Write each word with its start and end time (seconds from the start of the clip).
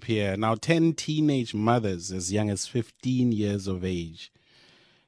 Pierre. 0.00 0.36
Now, 0.36 0.56
10 0.56 0.94
teenage 0.94 1.54
mothers 1.54 2.10
as 2.10 2.32
young 2.32 2.50
as 2.50 2.66
15 2.66 3.30
years 3.30 3.68
of 3.68 3.84
age 3.84 4.32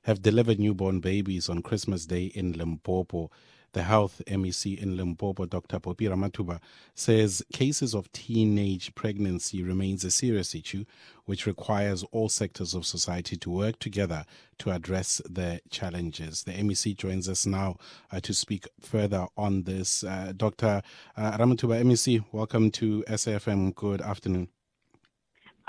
have 0.03 0.23
delivered 0.23 0.61
newborn 0.61 1.01
babies 1.01 1.49
on 1.49 1.61
Christmas 1.61 2.07
Day 2.07 2.27
in 2.37 2.53
Limpopo. 2.53 3.33
The 3.73 3.83
health 3.83 4.23
MEC 4.29 4.81
in 4.81 4.97
Limpopo, 4.97 5.47
Dr. 5.47 5.81
Phophi 5.81 6.09
Ramathuba, 6.09 6.61
says 6.95 7.43
cases 7.53 7.95
of 7.95 8.13
teenage 8.13 8.95
pregnancy 8.95 9.61
remains 9.63 10.05
a 10.05 10.11
serious 10.11 10.55
issue 10.55 10.85
which 11.25 11.47
requires 11.47 12.05
all 12.13 12.29
sectors 12.29 12.73
of 12.73 12.87
society 12.87 13.37
to 13.39 13.51
work 13.51 13.81
together 13.81 14.25
to 14.59 14.71
address 14.71 15.21
the 15.29 15.61
challenges. 15.71 16.45
The 16.45 16.53
MEC 16.53 16.97
joins 16.97 17.29
us 17.29 17.45
now 17.45 17.77
uh, 18.13 18.21
to 18.21 18.33
speak 18.33 18.69
further 18.81 19.27
on 19.37 19.65
this. 19.65 20.05
Uh, 20.05 20.33
Dr. 20.37 20.83
Uh, 21.17 21.39
Ramathuba, 21.39 21.83
MEC, 21.83 22.25
welcome 22.31 22.71
to 22.73 23.03
SAFM. 23.09 23.75
Good 23.75 24.01
afternoon. 24.01 24.49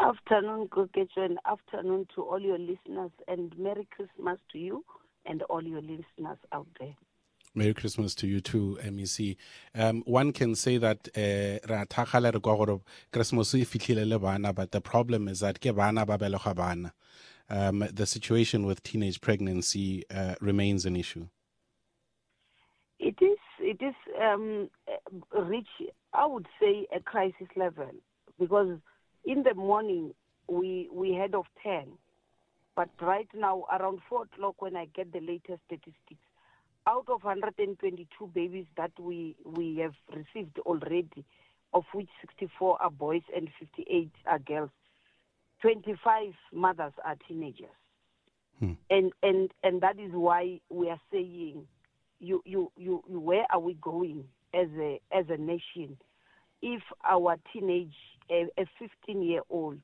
Afternoon, 0.02 0.68
Koketso, 0.70 1.18
and 1.18 1.38
afternoon 1.46 2.08
to 2.16 2.24
all 2.24 2.40
your 2.40 2.58
listeners, 2.58 3.12
and 3.28 3.56
Merry 3.58 3.88
Christmas 3.96 4.40
to 4.52 4.58
you 4.58 4.84
and 5.28 5.44
all 5.44 5.62
your 5.64 5.82
listeners 5.82 6.40
out 6.52 6.66
there. 6.80 6.96
Merry 7.54 7.74
Christmas 7.76 8.16
to 8.16 8.28
you 8.28 8.40
too, 8.40 8.80
MEC. 8.84 9.36
Um, 9.76 10.02
one 10.08 10.32
can 10.32 10.56
say 10.56 10.78
that 10.78 11.08
uh, 11.16 11.60
Christmas 13.12 13.52
but 13.52 14.72
the 14.72 14.82
problem 14.82 15.28
is 15.28 15.42
that 15.42 15.60
ke 15.60 15.66
Um, 17.50 17.86
the 17.94 18.06
situation 18.06 18.66
with 18.66 18.82
teenage 18.82 19.22
pregnancy 19.22 20.04
uh, 20.10 20.36
remains 20.42 20.86
an 20.86 20.96
issue. 20.96 21.28
It 23.00 23.18
is. 23.22 23.38
It 23.60 23.82
is 23.82 23.96
um, 24.20 24.70
reach. 25.32 25.68
I 26.14 26.26
would 26.26 26.48
say 26.60 26.88
a 26.96 27.02
crisis 27.02 27.48
level 27.56 27.92
because 28.40 28.80
in 29.26 29.44
the 29.44 29.54
morning 29.54 30.14
we 30.48 30.90
we 30.92 31.14
had 31.14 31.36
of 31.36 31.46
ten, 31.64 31.88
but 32.76 32.90
right 33.02 33.30
now 33.34 33.66
around 33.72 34.00
four 34.10 34.24
o'clock 34.24 34.62
when 34.62 34.76
I 34.76 34.86
get 34.86 35.12
the 35.14 35.20
latest 35.20 35.62
statistics 35.66 36.22
out 36.88 37.06
of 37.10 37.24
122 37.24 38.28
babies 38.34 38.66
that 38.78 38.92
we, 39.00 39.36
we 39.46 39.78
have 39.78 39.94
received 40.10 40.58
already, 40.60 41.26
of 41.74 41.84
which 41.94 42.10
64 42.22 42.82
are 42.82 42.90
boys 42.90 43.22
and 43.36 43.50
58 43.60 44.10
are 44.26 44.40
girls, 44.40 44.70
25 45.62 46.34
mothers 46.54 46.94
are 47.06 47.16
teenagers. 47.28 47.70
Hmm. 48.60 48.74
And, 48.90 49.12
and, 49.22 49.52
and 49.64 49.82
that 49.82 50.00
is 50.00 50.12
why 50.12 50.60
we 50.70 50.90
are 50.90 51.00
saying, 51.12 51.68
you, 52.20 52.42
you, 52.46 52.72
you, 52.78 53.04
where 53.08 53.46
are 53.52 53.60
we 53.60 53.76
going 53.76 54.26
as 54.54 54.68
a, 54.78 55.00
as 55.12 55.26
a 55.30 55.38
nation 55.38 55.98
if 56.62 56.82
our 57.04 57.38
teenage, 57.52 57.96
a 58.30 58.48
15 58.80 59.22
year 59.22 59.42
old, 59.50 59.80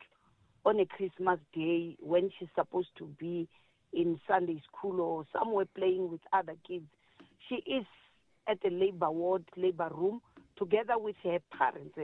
on 0.66 0.80
a 0.80 0.86
Christmas 0.86 1.39
day 1.53 1.95
when 2.00 2.30
she's 2.38 2.50
supposed 2.56 2.89
to 2.97 3.06
be 3.19 3.47
in 3.94 4.19
Sunday 4.28 4.61
school 4.67 5.00
or 5.00 5.25
somewhere 5.31 5.66
playing 5.75 6.09
with 6.09 6.19
other 6.34 6.56
kids. 6.67 6.86
She 7.47 7.56
is 7.56 7.86
at 8.47 8.61
the 8.61 8.69
labor 8.69 9.09
ward, 9.09 9.45
labor 9.56 9.89
room, 9.95 10.22
together 10.58 10.97
with 10.97 11.16
her 11.23 11.39
parents, 11.58 11.95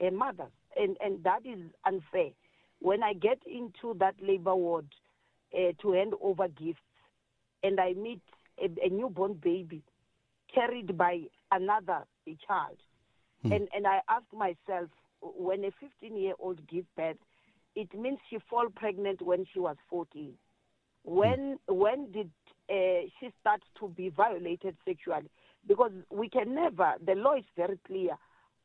her 0.00 0.10
mothers, 0.10 0.52
and 0.76 0.96
and 1.02 1.22
that 1.24 1.44
is 1.44 1.60
unfair. 1.86 2.30
When 2.80 3.02
I 3.02 3.12
get 3.14 3.38
into 3.46 3.96
that 3.98 4.14
labor 4.22 4.54
ward 4.54 4.86
uh, 5.54 5.72
to 5.82 5.92
hand 5.92 6.14
over 6.22 6.48
gifts, 6.48 6.80
and 7.62 7.80
I 7.80 7.92
meet 7.94 8.22
a, 8.58 8.68
a 8.84 8.88
newborn 8.88 9.34
baby 9.34 9.82
carried 10.54 10.96
by 10.96 11.22
another 11.52 12.04
child, 12.46 12.76
hmm. 13.42 13.52
and 13.52 13.68
and 13.74 13.86
I 13.86 14.00
ask 14.08 14.24
myself, 14.32 14.90
when 15.20 15.64
a 15.64 15.70
15 15.80 16.16
year 16.16 16.34
old 16.38 16.66
gives 16.68 16.86
birth, 16.96 17.16
it 17.74 17.92
means 17.98 18.18
she 18.28 18.38
fall 18.48 18.68
pregnant 18.74 19.22
when 19.22 19.46
she 19.52 19.60
was 19.60 19.76
14 19.88 20.34
when 21.04 21.58
when 21.66 22.10
did 22.12 22.30
uh, 22.70 23.06
she 23.18 23.30
start 23.40 23.60
to 23.78 23.88
be 23.88 24.10
violated 24.10 24.76
sexually? 24.86 25.30
Because 25.66 25.92
we 26.10 26.28
can 26.28 26.54
never. 26.54 26.94
The 27.04 27.14
law 27.14 27.34
is 27.34 27.44
very 27.56 27.78
clear 27.86 28.16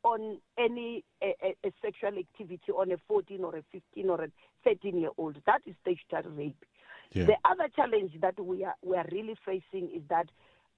on 0.04 0.40
any 0.58 1.04
a, 1.22 1.56
a 1.64 1.72
sexual 1.82 2.18
activity 2.18 2.72
on 2.72 2.92
a 2.92 2.98
14 3.08 3.44
or 3.44 3.56
a 3.56 3.64
15 3.72 4.10
or 4.10 4.24
a 4.24 4.28
13 4.64 5.00
year 5.00 5.10
old. 5.18 5.38
That 5.46 5.62
is 5.66 5.76
statutory 5.82 6.34
rape. 6.34 6.66
Yeah. 7.12 7.26
The 7.26 7.36
other 7.46 7.70
challenge 7.76 8.12
that 8.22 8.40
we 8.40 8.64
are 8.64 8.76
we 8.84 8.98
are 8.98 9.06
really 9.12 9.36
facing 9.46 9.90
is 9.96 10.02
that 10.10 10.30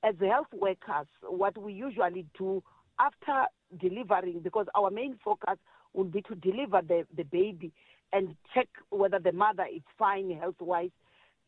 as 0.04 0.16
health 0.20 0.48
workers, 0.54 1.08
what 1.24 1.58
we 1.58 1.74
usually 1.74 2.26
do 2.38 2.64
after 3.00 3.46
delivering, 3.80 4.40
because 4.40 4.68
our 4.76 4.90
main 4.90 5.18
focus 5.24 5.58
would 5.94 6.12
be 6.12 6.22
to 6.24 6.36
deliver 6.36 6.82
the, 6.82 7.06
the 7.16 7.24
baby 7.24 7.72
and 8.14 8.36
check 8.54 8.68
whether 8.90 9.20
the 9.20 9.32
mother 9.32 9.66
is 9.74 9.82
fine 9.98 10.32
health 10.32 10.60
wise 10.60 10.92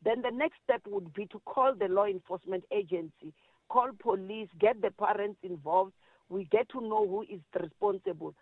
then 0.03 0.21
the 0.21 0.31
next 0.31 0.57
step 0.63 0.81
would 0.87 1.13
be 1.13 1.25
to 1.27 1.39
call 1.45 1.73
the 1.75 1.87
law 1.87 2.05
enforcement 2.05 2.63
agency, 2.71 3.33
call 3.67 3.89
police, 3.99 4.47
get 4.59 4.81
the 4.81 4.91
parents 4.91 5.37
involved. 5.43 5.93
We 6.29 6.45
get 6.45 6.69
to 6.69 6.81
know 6.81 7.07
who 7.07 7.23
is 7.23 7.41
responsible. 7.59 8.33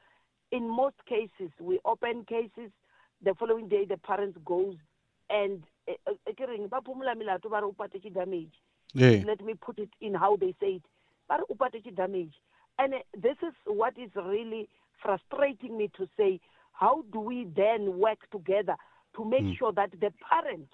In 0.52 0.70
most 0.70 0.96
cases, 1.08 1.52
we 1.60 1.80
open 1.86 2.26
cases. 2.26 2.72
The 3.24 3.34
following 3.34 3.68
day, 3.68 3.86
the 3.86 3.98
parents 3.98 4.38
goes 4.46 4.76
and 5.30 5.64
eh, 5.88 5.94
eh, 6.08 6.14
damage. 8.14 8.54
Yeah. 8.94 9.24
Let 9.26 9.44
me 9.44 9.56
put 9.56 9.80
it 9.80 9.90
in 10.00 10.14
how 10.14 10.36
they 10.36 10.54
say 10.60 10.80
it. 10.80 11.96
damage. 11.96 12.34
And 12.80 12.94
this 13.16 13.38
is 13.42 13.54
what 13.66 13.98
is 13.98 14.12
really 14.16 14.70
frustrating 15.02 15.78
me 15.78 15.90
to 15.98 16.08
say. 16.18 16.40
How 16.74 17.04
do 17.12 17.20
we 17.20 17.48
then 17.56 17.98
work 17.98 18.20
together 18.32 18.76
to 19.16 19.26
make 19.26 19.44
mm. 19.44 19.58
sure 19.58 19.74
that 19.74 19.92
the 19.92 20.12
parents 20.30 20.72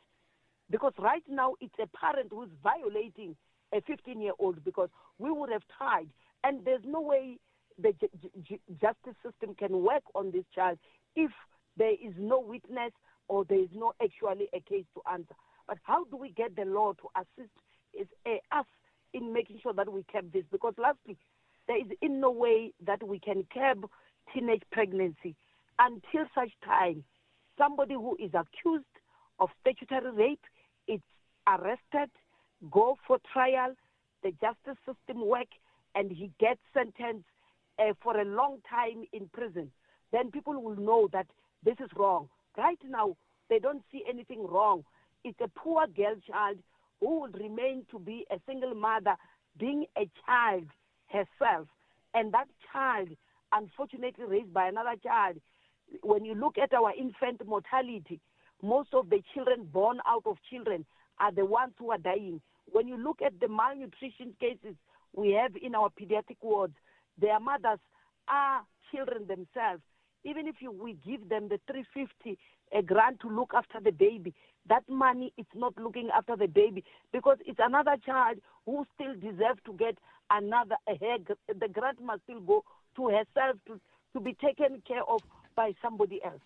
because 0.69 0.93
right 0.97 1.23
now 1.29 1.53
it's 1.61 1.75
a 1.79 1.87
parent 1.97 2.29
who's 2.31 2.49
violating 2.63 3.35
a 3.73 3.81
15 3.81 4.21
year 4.21 4.33
old 4.39 4.63
because 4.63 4.89
we 5.19 5.31
would 5.31 5.51
have 5.51 5.63
tried. 5.77 6.07
And 6.43 6.65
there's 6.65 6.83
no 6.85 7.01
way 7.01 7.37
the 7.79 7.93
justice 8.81 9.15
system 9.23 9.55
can 9.55 9.83
work 9.83 10.03
on 10.15 10.31
this 10.31 10.45
child 10.53 10.77
if 11.15 11.31
there 11.77 11.91
is 11.91 12.13
no 12.17 12.39
witness 12.39 12.91
or 13.27 13.45
there 13.45 13.59
is 13.59 13.69
no 13.73 13.93
actually 14.01 14.47
a 14.53 14.59
case 14.61 14.85
to 14.95 15.01
answer. 15.11 15.35
But 15.67 15.77
how 15.83 16.05
do 16.05 16.17
we 16.17 16.31
get 16.31 16.55
the 16.55 16.65
law 16.65 16.93
to 16.93 17.07
assist 17.15 17.53
is, 17.93 18.07
uh, 18.25 18.57
us 18.57 18.65
in 19.13 19.31
making 19.31 19.59
sure 19.61 19.73
that 19.73 19.91
we 19.91 20.03
curb 20.11 20.31
this? 20.33 20.43
Because 20.51 20.73
lastly, 20.77 21.17
there 21.67 21.77
is 21.79 21.87
in 22.01 22.19
no 22.19 22.31
way 22.31 22.71
that 22.85 23.01
we 23.05 23.19
can 23.19 23.45
curb 23.53 23.89
teenage 24.33 24.63
pregnancy 24.71 25.35
until 25.79 26.25
such 26.35 26.51
time 26.65 27.03
somebody 27.57 27.93
who 27.93 28.15
is 28.19 28.31
accused 28.33 28.85
of 29.39 29.49
statutory 29.61 30.11
rape 30.11 30.45
is 30.87 30.99
arrested, 31.47 32.09
go 32.71 32.97
for 33.05 33.17
trial, 33.31 33.73
the 34.23 34.31
justice 34.31 34.79
system 34.85 35.25
work, 35.25 35.47
and 35.95 36.11
he 36.11 36.31
gets 36.39 36.59
sentenced 36.73 37.25
uh, 37.79 37.93
for 38.01 38.19
a 38.19 38.25
long 38.25 38.57
time 38.69 39.03
in 39.13 39.29
prison, 39.33 39.71
then 40.11 40.31
people 40.31 40.61
will 40.61 40.75
know 40.75 41.07
that 41.11 41.27
this 41.63 41.75
is 41.83 41.89
wrong. 41.95 42.29
Right 42.57 42.79
now, 42.87 43.15
they 43.49 43.59
don't 43.59 43.83
see 43.91 44.03
anything 44.07 44.45
wrong. 44.47 44.83
It's 45.23 45.39
a 45.41 45.47
poor 45.55 45.87
girl 45.87 46.15
child 46.29 46.57
who 46.99 47.21
will 47.21 47.31
remain 47.31 47.85
to 47.91 47.99
be 47.99 48.25
a 48.31 48.37
single 48.47 48.75
mother, 48.75 49.15
being 49.59 49.85
a 49.97 50.09
child 50.25 50.65
herself. 51.13 51.67
And 52.13 52.33
that 52.33 52.47
child, 52.71 53.09
unfortunately 53.51 54.25
raised 54.25 54.53
by 54.53 54.67
another 54.67 54.95
child, 55.01 55.37
when 56.01 56.25
you 56.25 56.33
look 56.33 56.57
at 56.57 56.73
our 56.73 56.93
infant 56.97 57.45
mortality, 57.45 58.19
most 58.61 58.89
of 58.93 59.09
the 59.09 59.21
children 59.33 59.67
born 59.71 59.99
out 60.07 60.23
of 60.25 60.37
children 60.49 60.85
are 61.19 61.31
the 61.31 61.45
ones 61.45 61.73
who 61.77 61.91
are 61.91 61.97
dying. 61.97 62.41
When 62.71 62.87
you 62.87 62.97
look 62.97 63.21
at 63.21 63.39
the 63.39 63.47
malnutrition 63.47 64.33
cases 64.39 64.75
we 65.15 65.31
have 65.31 65.51
in 65.61 65.75
our 65.75 65.89
pediatric 65.89 66.37
wards, 66.41 66.73
their 67.19 67.39
mothers 67.39 67.79
are 68.27 68.61
children 68.91 69.27
themselves. 69.27 69.83
Even 70.23 70.47
if 70.47 70.55
you, 70.59 70.71
we 70.71 70.97
give 71.05 71.29
them 71.29 71.49
the 71.49 71.59
350 71.69 72.39
a 72.73 72.81
grant 72.81 73.19
to 73.19 73.29
look 73.29 73.51
after 73.53 73.79
the 73.79 73.91
baby, 73.91 74.33
that 74.69 74.87
money 74.87 75.33
is 75.37 75.45
not 75.53 75.73
looking 75.77 76.09
after 76.15 76.35
the 76.35 76.47
baby 76.47 76.83
because 77.11 77.37
it's 77.45 77.59
another 77.61 77.95
child 78.05 78.37
who 78.65 78.85
still 78.95 79.13
deserves 79.15 79.59
to 79.65 79.73
get 79.73 79.97
another 80.29 80.75
hair. 80.87 81.17
The 81.47 81.67
grant 81.67 82.01
must 82.01 82.23
still 82.23 82.39
go 82.39 82.63
to 82.95 83.07
herself 83.07 83.57
to, 83.67 83.79
to 84.13 84.19
be 84.19 84.33
taken 84.35 84.81
care 84.87 85.03
of 85.03 85.21
by 85.55 85.73
somebody 85.81 86.21
else. 86.23 86.41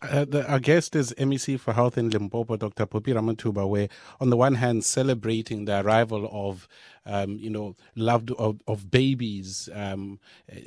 Uh, 0.00 0.24
the, 0.24 0.48
our 0.48 0.60
guest 0.60 0.94
is 0.94 1.12
MEC 1.18 1.58
for 1.58 1.72
Health 1.72 1.98
in 1.98 2.08
Limpopo, 2.08 2.56
Dr. 2.56 2.86
Phophi 2.86 3.14
Ramathuba, 3.14 3.68
where 3.68 3.88
on 4.20 4.30
the 4.30 4.36
one 4.36 4.54
hand 4.54 4.84
celebrating 4.84 5.64
the 5.64 5.80
arrival 5.80 6.28
of, 6.30 6.68
um, 7.04 7.36
you 7.36 7.50
know, 7.50 7.74
loved 7.96 8.30
of, 8.32 8.60
of 8.68 8.92
babies 8.92 9.68
um, 9.74 10.20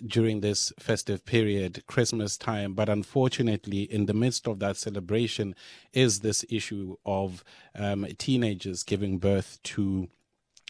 during 0.05 0.41
this 0.41 0.73
festive 0.77 1.23
period, 1.25 1.83
Christmas 1.87 2.37
time, 2.37 2.73
but 2.73 2.89
unfortunately, 2.89 3.83
in 3.83 4.05
the 4.05 4.13
midst 4.13 4.47
of 4.47 4.59
that 4.59 4.75
celebration, 4.75 5.55
is 5.93 6.19
this 6.19 6.43
issue 6.49 6.97
of 7.05 7.43
um, 7.73 8.05
teenagers 8.17 8.83
giving 8.83 9.17
birth 9.17 9.59
to 9.63 10.09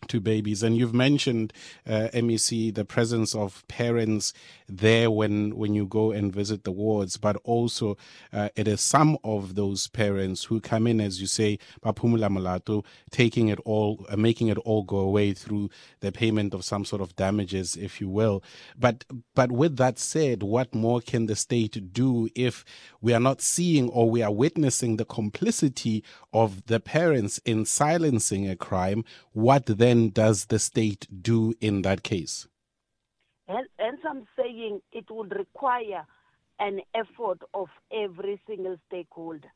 to 0.07 0.19
babies. 0.19 0.61
And 0.61 0.77
you've 0.77 0.93
mentioned, 0.93 1.53
uh, 1.87 2.09
MEC, 2.13 2.73
the 2.73 2.85
presence 2.85 3.33
of 3.33 3.67
parents 3.67 4.33
there 4.67 5.09
when, 5.09 5.55
when 5.55 5.73
you 5.73 5.85
go 5.85 6.11
and 6.11 6.33
visit 6.33 6.63
the 6.63 6.71
wards, 6.71 7.17
but 7.17 7.37
also 7.43 7.97
uh, 8.33 8.49
it 8.55 8.67
is 8.67 8.81
some 8.81 9.17
of 9.23 9.55
those 9.55 9.87
parents 9.87 10.45
who 10.45 10.59
come 10.59 10.87
in, 10.87 10.99
as 10.99 11.21
you 11.21 11.27
say, 11.27 11.59
Papumula 11.83 12.29
Malato, 12.29 12.83
taking 13.09 13.47
it 13.47 13.59
all, 13.65 14.05
uh, 14.09 14.17
making 14.17 14.47
it 14.47 14.57
all 14.59 14.83
go 14.83 14.97
away 14.97 15.33
through 15.33 15.69
the 16.01 16.11
payment 16.11 16.53
of 16.53 16.65
some 16.65 16.85
sort 16.85 17.01
of 17.01 17.15
damages, 17.15 17.75
if 17.75 18.01
you 18.01 18.09
will. 18.09 18.43
But, 18.77 19.05
but 19.33 19.51
with 19.51 19.77
that 19.77 19.97
said, 19.99 20.43
what 20.43 20.73
more 20.75 21.01
can 21.01 21.25
the 21.25 21.35
state 21.35 21.93
do 21.93 22.29
if 22.35 22.65
we 23.01 23.13
are 23.13 23.19
not 23.19 23.41
seeing 23.41 23.89
or 23.89 24.09
we 24.09 24.21
are 24.21 24.31
witnessing 24.31 24.97
the 24.97 25.05
complicity 25.05 26.03
of 26.33 26.65
the 26.65 26.79
parents 26.79 27.39
in 27.45 27.65
silencing 27.65 28.49
a 28.49 28.55
crime? 28.55 29.03
What 29.31 29.65
then 29.65 29.94
does 30.09 30.45
the 30.45 30.59
state 30.59 31.07
do 31.21 31.53
in 31.59 31.81
that 31.83 32.03
case? 32.03 32.47
Hence, 33.47 33.99
I'm 34.09 34.25
saying 34.37 34.81
it 34.91 35.05
would 35.09 35.31
require 35.35 36.05
an 36.59 36.79
effort 36.93 37.41
of 37.53 37.67
every 37.91 38.41
single 38.47 38.77
stakeholder. 38.87 39.51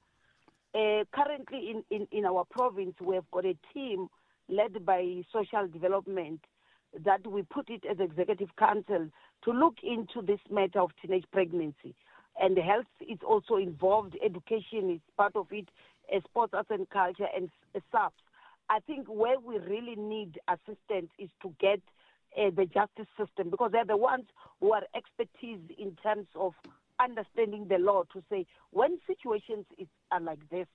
Uh, 0.76 1.04
currently, 1.12 1.72
in, 1.72 1.84
in, 1.90 2.08
in 2.12 2.26
our 2.26 2.46
province, 2.52 2.94
we 3.02 3.16
have 3.16 3.30
got 3.32 3.46
a 3.46 3.58
team 3.74 4.08
led 4.48 4.86
by 4.86 5.24
social 5.32 5.68
development 5.68 6.42
that 7.06 7.26
we 7.26 7.42
put 7.44 7.70
it 7.70 7.84
as 7.90 8.00
executive 8.00 8.50
council 8.58 9.08
to 9.44 9.52
look 9.52 9.76
into 9.84 10.22
this 10.26 10.40
matter 10.52 10.82
of 10.82 10.92
teenage 11.02 11.26
pregnancy. 11.32 11.96
And 12.42 12.58
health 12.58 12.86
is 13.02 13.20
also 13.28 13.56
involved, 13.56 14.18
education 14.24 14.92
is 14.92 15.02
part 15.18 15.36
of 15.36 15.48
it, 15.52 15.70
uh, 16.14 16.20
sports, 16.26 16.54
arts, 16.54 16.70
and 16.72 16.90
culture, 16.90 17.28
and 17.36 17.50
uh, 17.76 17.80
SAPS. 17.92 18.16
I 18.70 18.80
think 18.80 19.08
where 19.08 19.40
we 19.40 19.58
really 19.58 19.96
need 19.96 20.40
assistance 20.48 21.10
is 21.18 21.30
to 21.42 21.54
get 21.60 21.82
uh, 22.38 22.52
the 22.56 22.66
justice 22.66 23.08
system 23.18 23.50
because 23.50 23.72
they're 23.72 23.86
the 23.86 23.98
ones 23.98 24.26
who 24.60 24.74
are 24.74 24.84
expertise 24.96 25.60
in 25.78 25.96
terms 26.04 26.28
of 26.36 26.54
understanding 27.00 27.68
the 27.68 27.78
law 27.78 28.04
to 28.14 28.22
say 28.30 28.46
when 28.72 29.00
situations 29.08 29.66
is, 29.78 29.88
are 30.12 30.20
like 30.20 30.48
this 30.50 30.68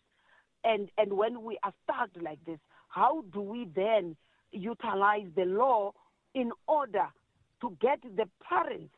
and, 0.64 0.88
and 0.99 1.12
when 1.12 1.43
we 1.43 1.58
are 1.62 1.73
stuck 1.85 2.11
like 2.20 2.44
this, 2.44 2.58
how 2.88 3.23
do 3.32 3.41
we 3.41 3.69
then 3.75 4.17
utilize 4.50 5.26
the 5.37 5.44
law 5.44 5.93
in 6.35 6.50
order 6.67 7.06
to 7.61 7.76
get 7.81 8.00
the 8.02 8.29
parents 8.49 8.94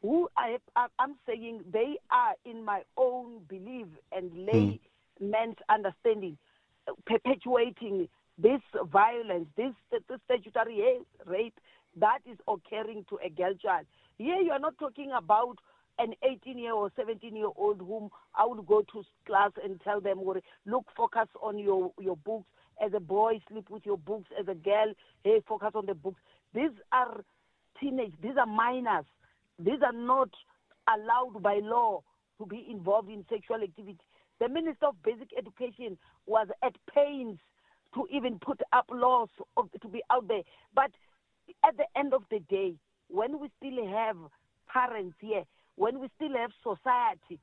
who 0.00 0.28
I, 0.36 0.58
am 1.00 1.16
saying 1.26 1.62
they 1.72 1.98
are, 2.10 2.34
in 2.44 2.64
my 2.64 2.82
own 2.96 3.40
belief 3.48 3.86
and 4.12 4.30
hmm. 4.30 4.46
layman's 4.46 5.56
mm. 5.56 5.68
understanding, 5.68 6.38
perpetuating 7.04 8.08
this 8.38 8.60
violence, 8.92 9.46
this, 9.56 9.72
this 9.90 10.20
statutory 10.24 11.00
rape 11.26 11.58
that 11.96 12.18
is 12.30 12.38
occurring 12.46 13.04
to 13.08 13.18
a 13.24 13.30
girl 13.30 13.54
child. 13.54 13.86
Here 14.16 14.36
you 14.36 14.52
are 14.52 14.58
not 14.58 14.78
talking 14.78 15.10
about 15.16 15.58
an 15.98 16.14
18 16.22 16.58
year 16.58 16.72
or 16.72 16.92
17 16.96 17.34
year 17.34 17.48
old 17.56 17.78
whom 17.78 18.10
I 18.36 18.46
would 18.46 18.64
go 18.66 18.82
to 18.92 19.04
class 19.26 19.50
and 19.62 19.80
tell 19.80 20.00
them, 20.00 20.20
look, 20.66 20.84
focus 20.96 21.28
on 21.42 21.58
your, 21.58 21.92
your 22.00 22.16
books. 22.16 22.46
As 22.84 22.92
a 22.94 23.00
boy, 23.00 23.40
sleep 23.50 23.68
with 23.70 23.84
your 23.84 23.98
books. 23.98 24.28
As 24.38 24.46
a 24.46 24.54
girl, 24.54 24.92
hey, 25.24 25.42
focus 25.48 25.72
on 25.74 25.86
the 25.86 25.94
books. 25.94 26.20
These 26.54 26.70
are 26.92 27.24
teenage, 27.80 28.12
these 28.22 28.36
are 28.38 28.46
minors. 28.46 29.04
These 29.58 29.82
are 29.84 29.92
not 29.92 30.30
allowed 30.88 31.42
by 31.42 31.58
law 31.60 32.02
to 32.38 32.46
be 32.46 32.66
involved 32.70 33.10
in 33.10 33.24
sexual 33.28 33.62
activity. 33.62 33.98
The 34.38 34.48
Minister 34.48 34.86
of 34.86 35.02
Basic 35.02 35.30
Education 35.36 35.98
was 36.26 36.46
at 36.62 36.76
pains 36.94 37.38
to 37.94 38.06
even 38.10 38.38
put 38.38 38.60
up 38.72 38.86
laws 38.90 39.28
of, 39.56 39.68
to 39.80 39.88
be 39.88 40.02
out 40.10 40.28
there. 40.28 40.42
But 40.74 40.90
at 41.64 41.76
the 41.76 41.84
end 41.96 42.14
of 42.14 42.22
the 42.30 42.40
day, 42.40 42.74
when 43.08 43.40
we 43.40 43.48
still 43.58 43.86
have 43.86 44.16
parents 44.72 45.16
here, 45.20 45.44
when 45.76 46.00
we 46.00 46.08
still 46.16 46.36
have 46.36 46.50
society 46.62 47.38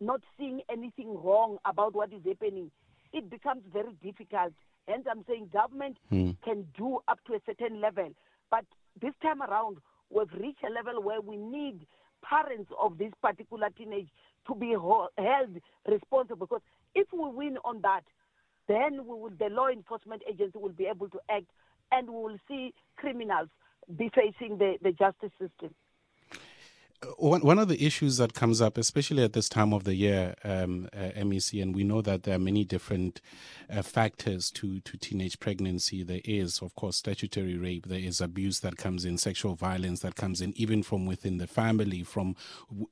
not 0.00 0.20
seeing 0.38 0.62
anything 0.70 1.14
wrong 1.22 1.58
about 1.64 1.94
what 1.94 2.12
is 2.12 2.22
happening, 2.26 2.70
it 3.12 3.28
becomes 3.28 3.62
very 3.72 3.92
difficult. 4.02 4.52
Hence, 4.88 5.06
I'm 5.10 5.24
saying 5.28 5.50
government 5.52 5.98
mm. 6.10 6.36
can 6.42 6.66
do 6.76 7.00
up 7.08 7.18
to 7.26 7.34
a 7.34 7.40
certain 7.44 7.80
level. 7.80 8.08
But 8.50 8.64
this 9.00 9.12
time 9.22 9.42
around, 9.42 9.78
we've 10.08 10.32
reached 10.40 10.64
a 10.64 10.72
level 10.72 11.02
where 11.02 11.20
we 11.20 11.36
need 11.36 11.86
parents 12.22 12.70
of 12.80 12.98
this 12.98 13.12
particular 13.20 13.68
teenage 13.76 14.08
to 14.46 14.54
be 14.54 14.70
held 14.70 15.56
responsible. 15.86 16.46
Because 16.46 16.62
if 16.94 17.06
we 17.12 17.28
win 17.30 17.58
on 17.64 17.80
that, 17.82 18.02
then 18.70 19.04
we 19.04 19.14
will, 19.14 19.32
the 19.38 19.48
law 19.50 19.68
enforcement 19.68 20.22
agency 20.30 20.58
will 20.58 20.70
be 20.70 20.86
able 20.86 21.08
to 21.10 21.18
act 21.30 21.46
and 21.92 22.08
we 22.08 22.14
will 22.14 22.38
see 22.48 22.72
criminals 22.96 23.48
be 23.98 24.10
facing 24.14 24.58
the, 24.58 24.74
the 24.82 24.92
justice 24.92 25.32
system 25.40 25.74
one, 27.16 27.40
one 27.40 27.58
of 27.58 27.68
the 27.68 27.84
issues 27.84 28.18
that 28.18 28.34
comes 28.34 28.60
up, 28.60 28.76
especially 28.76 29.22
at 29.22 29.32
this 29.32 29.48
time 29.48 29.72
of 29.72 29.84
the 29.84 29.94
year, 29.94 30.34
um, 30.44 30.88
uh, 30.92 31.10
MEC, 31.16 31.62
and 31.62 31.74
we 31.74 31.82
know 31.82 32.02
that 32.02 32.24
there 32.24 32.36
are 32.36 32.40
many 32.40 32.62
different 32.64 33.22
uh, 33.70 33.80
factors 33.80 34.50
to, 34.50 34.80
to 34.80 34.98
teenage 34.98 35.40
pregnancy. 35.40 36.02
There 36.02 36.20
is, 36.24 36.60
of 36.60 36.74
course, 36.74 36.96
statutory 36.96 37.56
rape. 37.56 37.86
There 37.86 37.98
is 37.98 38.20
abuse 38.20 38.60
that 38.60 38.76
comes 38.76 39.06
in, 39.06 39.16
sexual 39.16 39.54
violence 39.54 40.00
that 40.00 40.14
comes 40.14 40.42
in, 40.42 40.52
even 40.56 40.82
from 40.82 41.06
within 41.06 41.38
the 41.38 41.46
family, 41.46 42.02
from 42.02 42.36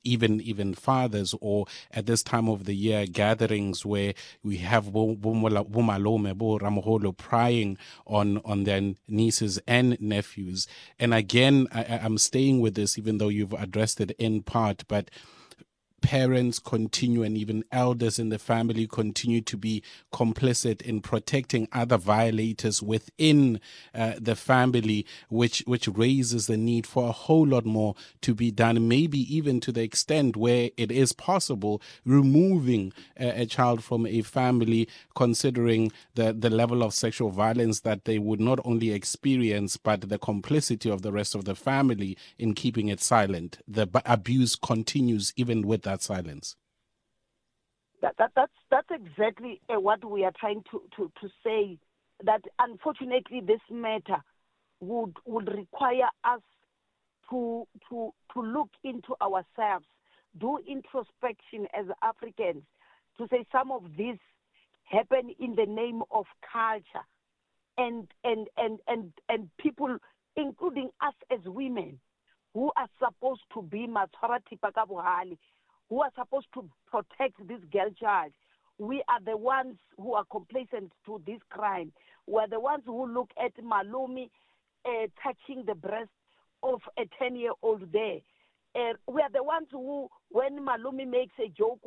even 0.05 0.41
even 0.41 0.73
fathers, 0.75 1.35
or 1.41 1.67
at 1.93 2.07
this 2.07 2.23
time 2.23 2.49
of 2.49 2.65
the 2.65 2.75
year, 2.75 3.05
gatherings 3.07 3.85
where 3.85 4.15
we 4.43 4.57
have 4.59 4.87
bumalome, 4.87 6.37
prying 7.19 7.77
on 8.07 8.39
on 8.45 8.65
their 8.65 8.95
nieces 9.07 9.61
and 9.67 10.01
nephews. 10.01 10.67
And 10.99 11.13
again, 11.13 11.69
I, 11.73 12.01
I'm 12.03 12.17
staying 12.17 12.61
with 12.61 12.75
this, 12.75 12.97
even 12.97 13.19
though 13.19 13.29
you've 13.29 13.53
addressed 13.53 13.98
in 14.19 14.43
part, 14.43 14.85
but 14.89 15.11
parents 16.01 16.59
continue 16.59 17.23
and 17.23 17.37
even 17.37 17.65
elders 17.73 18.19
in 18.19 18.29
the 18.29 18.39
family 18.39 18.87
continue 18.87 19.41
to 19.41 19.57
be 19.57 19.83
complicit 20.13 20.83
in 20.83 21.01
protecting 21.01 21.69
other 21.73 21.97
violators 21.97 22.83
within 22.83 23.61
uh, 23.95 24.15
the 24.19 24.37
family 24.37 25.07
which 25.29 25.63
which 25.67 25.89
raises 25.89 26.47
the 26.47 26.57
need 26.57 26.87
for 26.87 27.09
a 27.09 27.13
whole 27.13 27.47
lot 27.47 27.65
more 27.65 27.95
to 28.21 28.35
be 28.35 28.51
done 28.51 28.89
maybe 28.89 29.19
even 29.35 29.61
to 29.61 29.73
the 29.73 29.83
extent 29.83 30.37
where 30.37 30.71
it 30.77 30.91
is 30.93 31.13
possible 31.13 31.83
removing 32.05 32.93
a, 33.19 33.43
a 33.43 33.47
child 33.47 33.83
from 33.83 34.07
a 34.07 34.23
family 34.23 34.89
considering 35.15 35.91
the 36.15 36.33
the 36.33 36.51
level 36.51 36.83
of 36.83 36.95
sexual 36.95 37.31
violence 37.31 37.81
that 37.81 38.05
they 38.05 38.19
would 38.19 38.41
not 38.41 38.61
only 38.65 38.93
experience 38.93 39.77
but 39.77 40.09
the 40.09 40.19
complicity 40.19 40.91
of 40.91 41.03
the 41.03 41.13
rest 41.13 41.35
of 41.35 41.45
the 41.45 41.55
family 41.55 42.17
in 42.39 42.55
keeping 42.55 42.89
it 42.89 43.01
silent. 43.01 43.59
The 43.67 43.89
abuse 44.05 44.57
continues 44.57 45.33
even 45.37 45.63
with 45.63 45.88
that 45.89 46.03
silence? 46.03 46.57
That, 48.03 48.15
that, 48.19 48.33
that's, 48.37 48.53
that's 48.71 48.89
exactly 48.91 49.61
uh, 49.69 49.81
what 49.81 50.05
we 50.05 50.25
are 50.25 50.33
trying 50.39 50.63
to, 50.71 50.83
to, 50.97 51.11
to 51.21 51.29
say. 51.45 51.79
That 52.25 52.43
unfortunately, 52.59 53.41
this 53.47 53.61
matter 53.71 54.23
would, 54.81 55.17
would 55.25 55.49
require 55.49 56.11
us 56.25 56.41
to, 57.31 57.67
to, 57.89 58.13
to 58.35 58.41
look 58.41 58.71
into 58.85 59.15
ourselves, 59.23 59.87
do 60.41 60.59
introspection 60.69 61.67
as 61.79 61.87
Africans, 62.03 62.65
to 63.19 63.27
say 63.31 63.47
some 63.53 63.71
of 63.71 63.83
this 63.97 64.19
happen 64.85 65.31
in 65.41 65.55
the 65.55 65.67
name 65.67 66.03
of 66.11 66.27
culture 66.53 67.05
and 67.77 68.09
and 68.25 68.49
and 68.57 68.81
and 68.89 69.13
and 69.29 69.49
people 69.59 69.97
including 70.37 70.89
us 71.01 71.15
as 71.31 71.41
women 71.45 72.01
who 72.55 72.71
are 72.77 72.89
supposed 72.99 73.43
to 73.55 73.63
be 73.63 73.87
matshwara 73.87 74.41
who 75.89 76.03
are 76.03 76.11
supposed 76.17 76.47
to 76.55 76.69
protect 76.91 77.47
this 77.47 77.61
girl 77.73 77.91
child. 77.99 78.33
We 78.79 79.03
are 79.09 79.21
the 79.25 79.37
ones 79.37 79.77
who 79.97 80.15
are 80.15 80.25
complacent 80.31 80.93
to 81.07 81.21
this 81.27 81.41
crime. 81.51 81.93
We're 82.27 82.47
the 82.47 82.61
ones 82.61 82.83
who 82.87 83.07
look 83.13 83.31
at 83.43 83.57
Malumi 83.63 84.31
uh, 84.85 85.07
touching 85.23 85.65
the 85.67 85.75
breast 85.75 86.11
of 86.63 86.81
a 86.99 87.03
10 87.19 87.37
year 87.37 87.53
old 87.63 87.83
there. 87.93 88.19
Uh, 88.77 88.93
we 89.11 89.23
are 89.23 89.31
the 89.33 89.43
ones 89.43 89.67
who, 89.73 90.09
when 90.31 90.65
Malumi 90.65 91.09
makes 91.09 91.35
a 91.39 91.49
joke, 91.49 91.81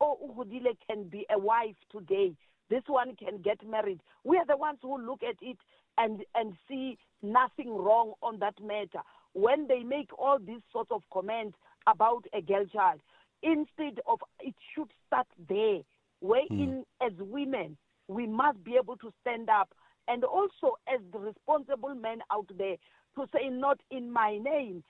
oh, 0.00 0.18
Uhudile 0.24 0.76
can 0.88 1.04
be 1.08 1.26
a 1.30 1.38
wife 1.38 1.76
today, 1.90 2.34
this 2.70 2.82
one 2.86 3.14
can 3.16 3.38
get 3.42 3.58
married. 3.68 4.00
We 4.24 4.38
are 4.38 4.46
the 4.46 4.56
ones 4.56 4.78
who 4.82 5.04
look 5.04 5.22
at 5.22 5.36
it 5.42 5.58
and, 5.98 6.22
and 6.34 6.54
see 6.68 6.96
nothing 7.22 7.70
wrong 7.70 8.14
on 8.22 8.38
that 8.38 8.54
matter. 8.62 9.02
When 9.34 9.66
they 9.66 9.82
make 9.82 10.10
all 10.18 10.38
these 10.38 10.62
sorts 10.72 10.90
of 10.90 11.02
comments 11.12 11.58
about 11.86 12.24
a 12.32 12.40
girl 12.40 12.64
child, 12.66 13.00
instead 13.44 14.00
of 14.08 14.18
it 14.40 14.54
should 14.74 14.90
start 15.06 15.26
there, 15.48 15.80
wherein 16.20 16.84
mm. 16.84 17.06
as 17.06 17.12
women 17.18 17.76
we 18.08 18.26
must 18.26 18.62
be 18.64 18.76
able 18.80 18.96
to 18.96 19.12
stand 19.20 19.48
up 19.48 19.68
and 20.08 20.24
also 20.24 20.76
as 20.92 21.00
the 21.12 21.18
responsible 21.18 21.94
men 21.94 22.18
out 22.32 22.50
there 22.58 22.76
to 23.16 23.26
say 23.32 23.48
not 23.48 23.78
in 23.90 24.10
my 24.10 24.38
name. 24.38 24.82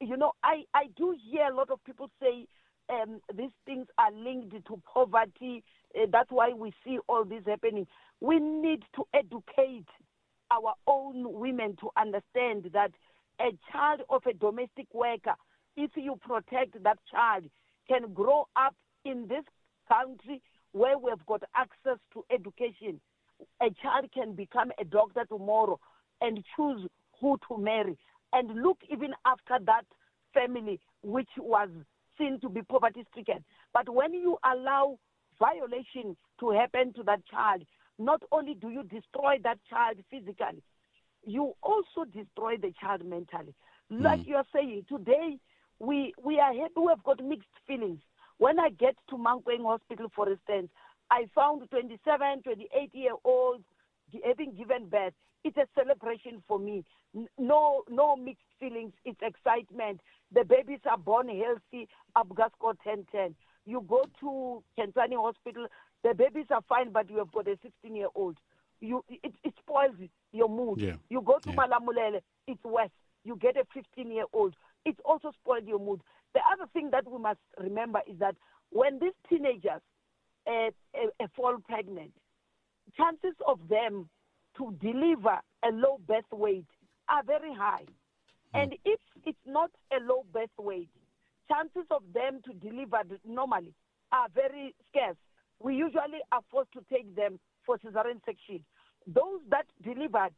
You 0.00 0.16
know, 0.16 0.32
I, 0.44 0.62
I 0.74 0.84
do 0.96 1.16
hear 1.30 1.46
a 1.46 1.54
lot 1.54 1.70
of 1.70 1.82
people 1.84 2.08
say 2.20 2.46
um, 2.88 3.20
these 3.36 3.50
things 3.66 3.86
are 3.98 4.12
linked 4.12 4.52
to 4.66 4.82
poverty. 4.92 5.64
Uh, 5.96 6.06
that's 6.10 6.30
why 6.30 6.52
we 6.52 6.72
see 6.84 6.98
all 7.08 7.24
this 7.24 7.42
happening. 7.46 7.86
We 8.20 8.38
need 8.38 8.82
to 8.96 9.04
educate 9.14 9.88
our 10.50 10.74
own 10.86 11.32
women 11.32 11.76
to 11.80 11.90
understand 11.96 12.70
that 12.74 12.92
a 13.40 13.50
child 13.72 14.02
of 14.10 14.22
a 14.26 14.34
domestic 14.34 14.86
worker, 14.92 15.34
if 15.76 15.90
you 15.96 16.16
protect 16.20 16.80
that 16.82 16.98
child, 17.10 17.44
can 17.92 18.12
grow 18.12 18.48
up 18.56 18.74
in 19.04 19.26
this 19.28 19.44
country 19.88 20.40
where 20.72 20.98
we've 20.98 21.26
got 21.26 21.42
access 21.54 21.98
to 22.12 22.24
education. 22.32 23.00
A 23.60 23.70
child 23.82 24.08
can 24.14 24.34
become 24.34 24.72
a 24.80 24.84
doctor 24.84 25.24
tomorrow 25.28 25.78
and 26.20 26.42
choose 26.56 26.88
who 27.20 27.36
to 27.48 27.58
marry 27.58 27.98
and 28.32 28.62
look 28.62 28.78
even 28.90 29.10
after 29.26 29.62
that 29.66 29.84
family 30.32 30.80
which 31.02 31.28
was 31.36 31.68
seen 32.16 32.40
to 32.40 32.48
be 32.48 32.62
poverty 32.62 33.04
stricken. 33.10 33.44
But 33.74 33.92
when 33.92 34.14
you 34.14 34.38
allow 34.44 34.98
violation 35.38 36.16
to 36.40 36.50
happen 36.50 36.92
to 36.94 37.02
that 37.04 37.26
child, 37.26 37.62
not 37.98 38.22
only 38.30 38.54
do 38.54 38.70
you 38.70 38.84
destroy 38.84 39.36
that 39.44 39.58
child 39.68 39.96
physically, 40.10 40.62
you 41.24 41.52
also 41.62 42.04
destroy 42.10 42.56
the 42.56 42.72
child 42.80 43.04
mentally. 43.04 43.54
Mm. 43.92 44.02
Like 44.02 44.26
you're 44.26 44.44
saying, 44.54 44.86
today 44.88 45.38
we 45.82 46.14
we 46.22 46.38
are 46.38 46.54
happy, 46.54 46.72
we 46.76 46.86
have 46.88 47.02
got 47.02 47.22
mixed 47.22 47.48
feelings. 47.66 48.00
When 48.38 48.58
I 48.58 48.70
get 48.70 48.94
to 49.10 49.16
Mankweng 49.16 49.64
Hospital, 49.64 50.06
for 50.14 50.30
instance, 50.30 50.70
I 51.10 51.26
found 51.34 51.68
27, 51.70 52.42
28 52.42 52.90
year 52.94 53.12
olds 53.24 53.64
having 54.24 54.54
given 54.54 54.86
birth. 54.88 55.12
It's 55.44 55.56
a 55.56 55.66
celebration 55.74 56.42
for 56.46 56.58
me. 56.58 56.84
No, 57.36 57.82
no 57.90 58.14
mixed 58.14 58.44
feelings. 58.60 58.92
It's 59.04 59.18
excitement. 59.20 60.00
The 60.32 60.44
babies 60.44 60.78
are 60.88 60.96
born 60.96 61.28
healthy. 61.28 61.88
Abgasco 62.16 62.74
1010. 62.84 63.34
You 63.66 63.84
go 63.88 64.04
to 64.20 64.62
Nkhensani 64.78 65.16
Hospital, 65.20 65.66
the 66.04 66.14
babies 66.14 66.46
are 66.50 66.62
fine, 66.68 66.90
but 66.92 67.10
you 67.10 67.18
have 67.18 67.32
got 67.32 67.48
a 67.48 67.58
16 67.62 67.94
year 67.94 68.08
old. 68.14 68.36
You, 68.80 69.04
it, 69.08 69.34
it 69.44 69.54
spoils 69.58 69.94
your 70.32 70.48
mood. 70.48 70.80
Yeah. 70.80 70.94
You 71.10 71.22
go 71.22 71.38
to 71.38 71.50
Yeah. 71.50 71.56
Malamulele, 71.56 72.20
it's 72.46 72.64
worse. 72.64 72.90
You 73.24 73.36
get 73.36 73.56
a 73.56 73.64
15 73.74 74.10
year 74.10 74.24
old. 74.32 74.54
It 74.84 74.96
also 75.04 75.30
spoils 75.40 75.64
your 75.66 75.78
mood. 75.78 76.00
The 76.34 76.40
other 76.52 76.66
thing 76.72 76.90
that 76.90 77.10
we 77.10 77.18
must 77.18 77.40
remember 77.58 78.00
is 78.06 78.18
that 78.18 78.36
when 78.70 78.98
these 78.98 79.12
teenagers 79.28 79.80
uh, 80.46 80.50
uh, 80.50 80.70
uh, 81.20 81.26
fall 81.36 81.56
pregnant, 81.68 82.12
chances 82.96 83.34
of 83.46 83.58
them 83.68 84.08
to 84.56 84.74
deliver 84.80 85.38
a 85.64 85.70
low 85.70 85.98
birth 86.06 86.30
weight 86.32 86.66
are 87.08 87.22
very 87.22 87.54
high. 87.54 87.84
And 88.54 88.74
if 88.84 89.00
it's 89.24 89.38
not 89.46 89.70
a 89.92 90.02
low 90.04 90.24
birth 90.32 90.50
weight, 90.58 90.90
chances 91.48 91.86
of 91.90 92.02
them 92.12 92.40
to 92.44 92.52
deliver 92.54 92.98
normally 93.26 93.74
are 94.12 94.28
very 94.34 94.74
scarce. 94.88 95.16
We 95.58 95.76
usually 95.76 96.20
are 96.32 96.42
forced 96.50 96.72
to 96.72 96.84
take 96.92 97.14
them 97.14 97.38
for 97.64 97.78
cesarean 97.78 98.20
section. 98.26 98.64
Those 99.06 99.40
that 99.50 99.66
delivered 99.82 100.32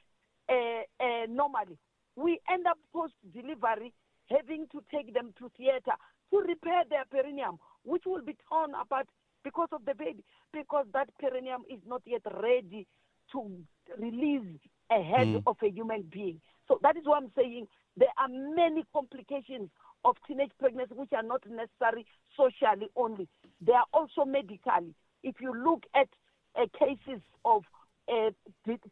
uh, 0.48 0.82
uh, 1.00 1.26
normally, 1.28 1.78
we 2.16 2.40
end 2.50 2.66
up 2.66 2.78
post 2.92 3.14
delivery 3.32 3.92
having 4.30 4.66
to 4.72 4.82
take 4.90 5.12
them 5.12 5.34
to 5.38 5.50
theater 5.56 5.92
to 6.30 6.38
repair 6.40 6.82
their 6.88 7.04
perineum, 7.10 7.58
which 7.84 8.02
will 8.06 8.22
be 8.22 8.36
torn 8.48 8.72
apart 8.74 9.06
because 9.42 9.68
of 9.72 9.84
the 9.84 9.94
baby, 9.94 10.24
because 10.52 10.86
that 10.92 11.08
perineum 11.18 11.62
is 11.68 11.80
not 11.86 12.02
yet 12.06 12.22
ready 12.42 12.86
to 13.32 13.50
release 13.98 14.58
a 14.90 15.02
head 15.02 15.28
Mm. 15.28 15.42
of 15.46 15.56
a 15.62 15.68
human 15.70 16.02
being. 16.02 16.40
So 16.66 16.78
that 16.82 16.96
is 16.96 17.04
why 17.04 17.18
I'm 17.18 17.30
saying 17.36 17.68
there 17.96 18.12
are 18.16 18.28
many 18.28 18.84
complications 18.92 19.70
of 20.04 20.16
teenage 20.26 20.52
pregnancy 20.58 20.94
which 20.94 21.12
are 21.12 21.22
not 21.22 21.44
necessary 21.46 22.06
socially 22.36 22.88
only. 22.96 23.28
They 23.60 23.72
are 23.72 23.86
also 23.92 24.24
medically. 24.24 24.94
If 25.22 25.40
you 25.40 25.52
look 25.54 25.84
at 25.94 26.08
uh, 26.56 26.66
cases 26.78 27.20
of 27.44 27.64
uh, 28.08 28.30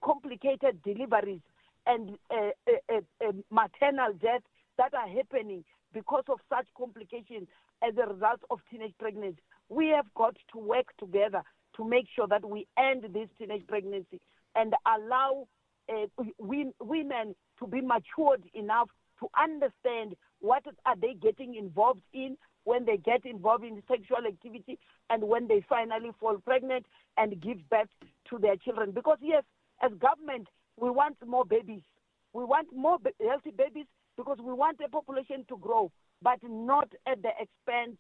complicated 0.03 0.83
deliveries 0.83 1.41
and 1.87 2.19
uh, 2.31 2.51
uh, 2.69 3.01
uh, 3.27 3.33
maternal 3.51 4.13
death 4.21 4.43
that 4.79 4.95
are 4.95 5.09
happening 5.09 5.65
because 5.93 6.25
of 6.29 6.39
such 6.49 6.67
complications 6.77 7.49
as 7.83 7.95
a 7.97 8.13
result 8.13 8.41
of 8.51 8.61
teenage 8.71 8.95
pregnancy, 8.99 9.43
we 9.69 9.89
have 9.89 10.07
got 10.15 10.37
to 10.53 10.59
work 10.59 10.87
together 10.99 11.43
to 11.77 11.85
make 11.85 12.07
sure 12.15 12.27
that 12.27 12.45
we 12.45 12.67
end 12.79 13.05
this 13.13 13.29
teenage 13.39 13.67
pregnancy 13.67 14.21
and 14.55 14.75
allow 14.87 15.47
uh, 15.89 16.07
women 16.39 17.35
to 17.59 17.67
be 17.67 17.81
matured 17.81 18.45
enough 18.55 18.89
to 19.19 19.29
understand 19.41 20.15
what 20.41 20.63
are 20.87 20.97
they 21.01 21.15
getting 21.15 21.55
involved 21.55 22.03
in 22.13 22.37
when 22.65 22.85
they 22.85 22.97
get 22.97 23.25
involved 23.25 23.65
in 23.65 23.83
sexual 23.89 24.27
activity 24.27 24.79
and 25.11 25.23
when 25.23 25.49
they 25.49 25.65
finally 25.69 26.11
fall 26.21 26.37
pregnant 26.45 26.87
and 27.17 27.41
give 27.41 27.59
birth 27.69 27.89
to 28.29 28.39
their 28.39 28.57
children. 28.57 28.93
Because 28.93 29.19
yes, 29.21 29.45
as 29.83 29.91
government, 29.99 30.49
we 30.83 30.91
want 30.91 31.17
more 31.25 31.45
babies. 31.45 31.85
We 32.33 32.45
want 32.45 32.69
more 32.75 32.99
ba- 32.99 33.13
healthy 33.25 33.53
babies 33.57 33.87
because 34.17 34.39
we 34.43 34.53
want 34.53 34.79
the 34.79 34.89
population 34.89 35.45
to 35.49 35.57
grow, 35.57 35.93
but 36.21 36.39
not 36.43 36.89
at 37.07 37.23
the 37.23 37.31
expense 37.45 37.99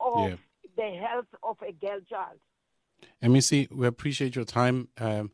of 0.00 0.30
Yeah. 0.30 0.36
the 0.76 0.90
health 1.06 1.32
of 1.42 1.56
a 1.62 1.72
girl 1.72 2.00
child. 2.08 2.38
MEC, 3.20 3.68
we 3.70 3.86
appreciate 3.86 4.34
your 4.34 4.44
time. 4.46 4.88
Um, 4.98 5.30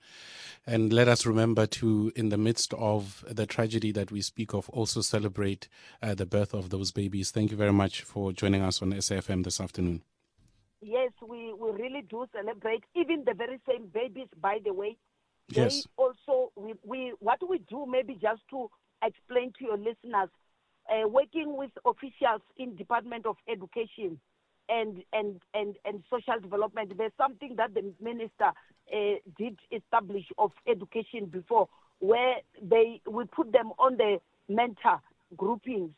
and 0.66 0.92
let 0.92 1.06
us 1.06 1.24
remember 1.24 1.66
to, 1.66 2.10
in 2.16 2.30
the 2.30 2.36
midst 2.38 2.74
of 2.74 3.24
the 3.28 3.46
tragedy 3.46 3.92
that 3.92 4.10
we 4.10 4.20
speak 4.22 4.52
of, 4.54 4.68
also 4.70 5.00
celebrate 5.00 5.68
uh, 6.02 6.14
the 6.14 6.26
birth 6.26 6.52
of 6.52 6.70
those 6.70 6.90
babies. 6.90 7.30
Thank 7.30 7.50
you 7.52 7.56
very 7.56 7.72
much 7.72 8.02
for 8.02 8.32
joining 8.32 8.62
us 8.62 8.82
on 8.82 8.92
SAFM 8.92 9.44
this 9.44 9.60
afternoon. 9.60 10.02
Yes, 10.80 11.12
we, 11.26 11.52
we 11.54 11.70
really 11.72 12.02
do 12.08 12.26
celebrate. 12.32 12.84
Even 12.94 13.24
the 13.24 13.34
very 13.34 13.60
same 13.70 13.86
babies, 13.86 14.28
by 14.40 14.58
the 14.64 14.72
way, 14.72 14.96
they 15.54 15.62
Yes. 15.64 15.86
also 15.96 16.52
we, 16.56 16.74
we 16.84 17.12
what 17.20 17.40
we 17.48 17.58
do 17.68 17.86
maybe 17.88 18.14
just 18.14 18.42
to 18.50 18.70
explain 19.02 19.52
to 19.58 19.64
your 19.64 19.76
listeners, 19.78 20.28
uh, 20.90 21.08
working 21.08 21.56
with 21.56 21.70
officials 21.86 22.42
in 22.56 22.74
Department 22.76 23.26
of 23.26 23.36
Education 23.48 24.18
and 24.68 25.02
and 25.12 25.40
and 25.54 25.76
and 25.84 26.02
social 26.10 26.40
development. 26.40 26.92
There's 26.96 27.12
something 27.16 27.56
that 27.56 27.74
the 27.74 27.92
minister 28.00 28.52
uh, 28.92 29.14
did 29.38 29.58
establish 29.72 30.24
of 30.36 30.52
education 30.66 31.26
before, 31.26 31.68
where 32.00 32.36
they 32.60 33.00
we 33.10 33.24
put 33.24 33.52
them 33.52 33.72
on 33.78 33.96
the 33.96 34.18
mentor 34.48 35.00
groupings, 35.36 35.90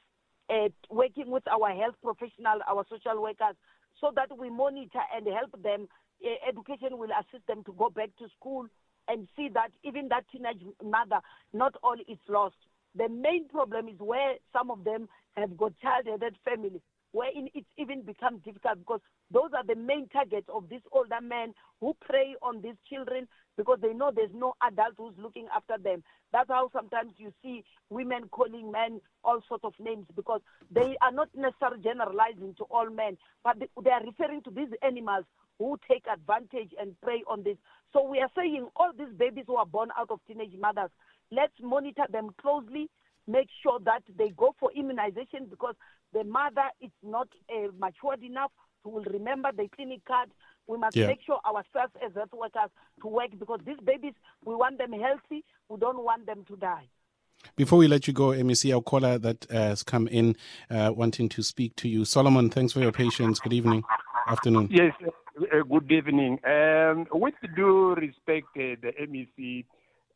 uh, 0.49 0.69
working 0.91 1.31
with 1.31 1.47
our 1.49 1.71
health 1.75 1.95
professional, 2.03 2.61
our 2.69 2.85
social 2.89 3.21
workers, 3.23 3.57
so 4.01 4.13
that 4.15 4.37
we 4.37 4.51
monitor 4.51 5.03
and 5.15 5.27
help 5.27 5.61
them. 5.63 5.89
Uh, 6.25 6.29
education 6.47 6.99
will 6.99 7.09
assist 7.19 7.47
them 7.47 7.65
to 7.65 7.73
go 7.79 7.89
back 7.89 8.11
to 8.19 8.29
school 8.39 8.67
and 9.11 9.27
see 9.37 9.49
that 9.53 9.73
even 9.83 10.09
that 10.09 10.25
teenage 10.31 10.63
mother, 10.83 11.21
not 11.53 11.75
all 11.83 11.97
is 12.09 12.19
lost. 12.29 12.55
The 12.95 13.09
main 13.09 13.49
problem 13.49 13.89
is 13.89 13.99
where 13.99 14.35
some 14.53 14.71
of 14.71 14.85
them 14.85 15.09
have 15.37 15.57
got 15.57 15.73
child-headed 15.81 16.37
families, 16.45 16.81
where 17.13 17.31
in, 17.35 17.49
it's 17.55 17.69
even 17.77 18.03
becomes 18.03 18.41
difficult 18.45 18.79
because 18.79 19.01
those 19.33 19.51
are 19.57 19.65
the 19.65 19.75
main 19.75 20.09
targets 20.09 20.49
of 20.53 20.69
these 20.69 20.81
older 20.93 21.21
men 21.21 21.55
who 21.81 21.97
prey 22.01 22.35
on 22.43 22.63
these 22.63 22.75
children 22.89 23.27
because 23.57 23.79
they 23.83 23.93
know 23.93 24.11
there's 24.15 24.35
no 24.35 24.55
adult 24.63 24.95
who's 24.97 25.15
looking 25.19 25.47
after 25.55 25.77
them. 25.83 26.03
That's 26.33 26.49
how 26.49 26.71
sometimes 26.73 27.13
you 27.17 27.33
see 27.43 27.65
women 27.91 28.29
calling 28.31 28.71
men 28.71 29.01
all 29.25 29.41
sorts 29.49 29.65
of 29.65 29.75
names 29.81 30.07
because 30.15 30.41
they 30.71 30.97
are 31.03 31.13
not 31.13 31.29
necessarily 31.37 31.83
generalizing 31.83 32.55
to 32.59 32.65
all 32.71 32.89
men, 32.91 33.17
but 33.45 33.59
they, 33.59 33.91
are 33.91 34.05
referring 34.05 34.43
to 34.43 34.51
these 34.51 34.71
animals 34.83 35.25
who 35.59 35.79
take 35.89 36.05
advantage 36.11 36.71
and 36.81 36.99
prey 37.03 37.23
on 37.29 37.43
this. 37.43 37.57
So 37.93 38.09
we 38.09 38.21
are 38.21 38.31
saying 38.37 38.69
all 38.77 38.93
these 38.97 39.13
babies 39.17 39.45
who 39.47 39.57
are 39.57 39.67
born 39.67 39.89
out 39.99 40.11
of 40.11 40.21
teenage 40.27 40.55
mothers, 40.61 40.91
let's 41.33 41.53
monitor 41.61 42.05
them 42.11 42.31
closely, 42.41 42.89
make 43.27 43.49
sure 43.63 43.79
that 43.85 44.03
they 44.17 44.31
go 44.37 44.55
for 44.61 44.71
immunization 44.73 45.47
because 45.51 45.75
the 46.13 46.25
mother 46.25 46.69
is 46.81 46.91
not 47.03 47.29
uh, 47.53 47.69
matured 47.79 48.23
enough 48.23 48.53
to 48.85 49.03
remember 49.11 49.51
the 49.57 49.69
clinic 49.75 50.05
card. 50.07 50.31
We 50.67 50.79
must 50.79 50.97
Yeah. 50.97 51.09
make 51.09 51.21
sure 51.27 51.41
ourselves 51.45 51.93
as 52.05 52.15
health 52.15 52.33
workers 52.33 52.71
to 53.03 53.09
work 53.09 53.31
because 53.39 53.61
these 53.67 53.81
babies, 53.85 54.15
we 54.45 54.55
want 54.55 54.79
them 54.79 54.93
healthy. 54.93 55.45
We 55.69 55.79
don't 55.79 56.03
want 56.05 56.27
them 56.27 56.45
to 56.47 56.57
die. 56.57 56.89
Before 57.57 57.79
we 57.79 57.89
let 57.89 58.07
you 58.07 58.13
go, 58.13 58.29
MEC, 58.29 58.73
our 58.75 58.83
caller 58.83 59.19
that 59.19 59.51
uh, 59.51 59.55
has 59.55 59.83
come 59.83 60.07
in 60.09 60.37
uh, 60.71 60.93
wanting 60.95 61.29
to 61.31 61.43
speak 61.43 61.75
to 61.77 61.89
you. 61.89 62.05
Solomon, 62.05 62.51
thanks 62.51 62.73
for 62.73 62.81
your 62.81 62.93
patience. 62.93 63.41
Good 63.41 63.55
evening, 63.55 63.83
afternoon. 64.29 64.69
Yes, 64.71 64.93
uh, 65.41 65.63
good 65.69 65.91
evening. 65.91 66.39
Um, 66.45 67.07
with 67.13 67.35
due 67.57 67.95
respect, 67.95 68.49
uh, 68.57 68.77
the 68.83 68.93
MEC, 69.01 69.65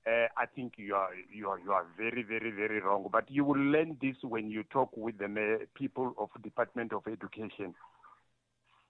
uh, 0.06 0.28
I 0.36 0.46
think 0.54 0.74
you 0.76 0.94
are 0.94 1.10
you 1.32 1.48
are 1.48 1.58
you 1.58 1.72
are 1.72 1.86
very 1.96 2.22
very 2.22 2.50
very 2.50 2.80
wrong. 2.80 3.06
But 3.10 3.30
you 3.30 3.44
will 3.44 3.60
learn 3.60 3.96
this 4.02 4.16
when 4.22 4.50
you 4.50 4.64
talk 4.64 4.90
with 4.96 5.18
the 5.18 5.66
people 5.74 6.14
of 6.18 6.28
Department 6.42 6.92
of 6.92 7.02
Education. 7.06 7.74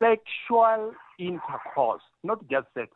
Sexual 0.01 0.93
intercourse, 1.19 2.03
not 2.25 2.41
just 2.51 2.67
sex, 2.75 2.91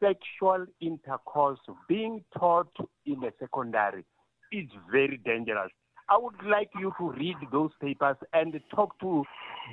sexual 0.00 0.66
intercourse 0.80 1.60
being 1.88 2.24
taught 2.38 2.72
in 3.04 3.22
a 3.24 3.30
secondary 3.38 4.04
is 4.50 4.68
very 4.90 5.18
dangerous. 5.18 5.70
I 6.08 6.16
would 6.16 6.42
like 6.42 6.70
you 6.80 6.92
to 6.98 7.10
read 7.10 7.36
those 7.52 7.70
papers 7.82 8.16
and 8.32 8.58
talk 8.74 8.98
to 9.00 9.24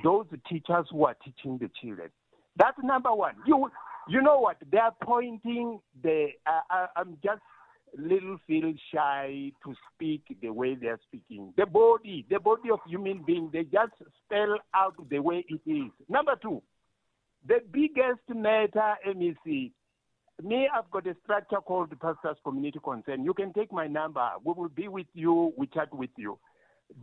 those 0.04 0.26
teachers 0.46 0.86
who 0.90 1.06
are 1.06 1.16
teaching 1.24 1.56
the 1.56 1.70
children. 1.80 2.10
That's 2.56 2.78
number 2.82 3.12
one. 3.12 3.34
You 3.46 3.70
you 4.08 4.22
know 4.22 4.38
what? 4.38 4.56
They 4.70 4.78
are 4.78 4.94
pointing 5.02 5.80
the. 6.02 6.28
Uh, 6.46 6.86
I'm 6.96 7.18
just 7.22 7.40
a 7.96 8.00
little 8.00 8.38
feel 8.46 8.72
shy 8.92 9.52
to 9.64 9.74
speak 9.92 10.22
the 10.40 10.50
way 10.50 10.74
they're 10.74 11.00
speaking. 11.08 11.52
The 11.56 11.66
body, 11.66 12.24
the 12.30 12.38
body 12.38 12.70
of 12.70 12.80
human 12.86 13.22
being, 13.26 13.50
they 13.52 13.64
just 13.64 13.92
spell 14.24 14.58
out 14.74 14.94
the 15.10 15.18
way 15.18 15.44
it 15.48 15.60
is. 15.68 15.90
Number 16.08 16.36
two, 16.40 16.62
the 17.46 17.60
biggest 17.72 18.28
matter, 18.28 18.94
MEC, 19.06 19.72
me, 20.42 20.68
I've 20.72 20.90
got 20.90 21.06
a 21.06 21.16
structure 21.22 21.60
called 21.64 21.90
the 21.90 21.96
Pastors 21.96 22.36
Community 22.44 22.78
Concern. 22.82 23.24
You 23.24 23.32
can 23.32 23.52
take 23.52 23.72
my 23.72 23.86
number. 23.86 24.28
We 24.44 24.52
will 24.54 24.68
be 24.68 24.88
with 24.88 25.06
you. 25.14 25.52
We 25.56 25.66
chat 25.66 25.92
with 25.94 26.10
you. 26.16 26.38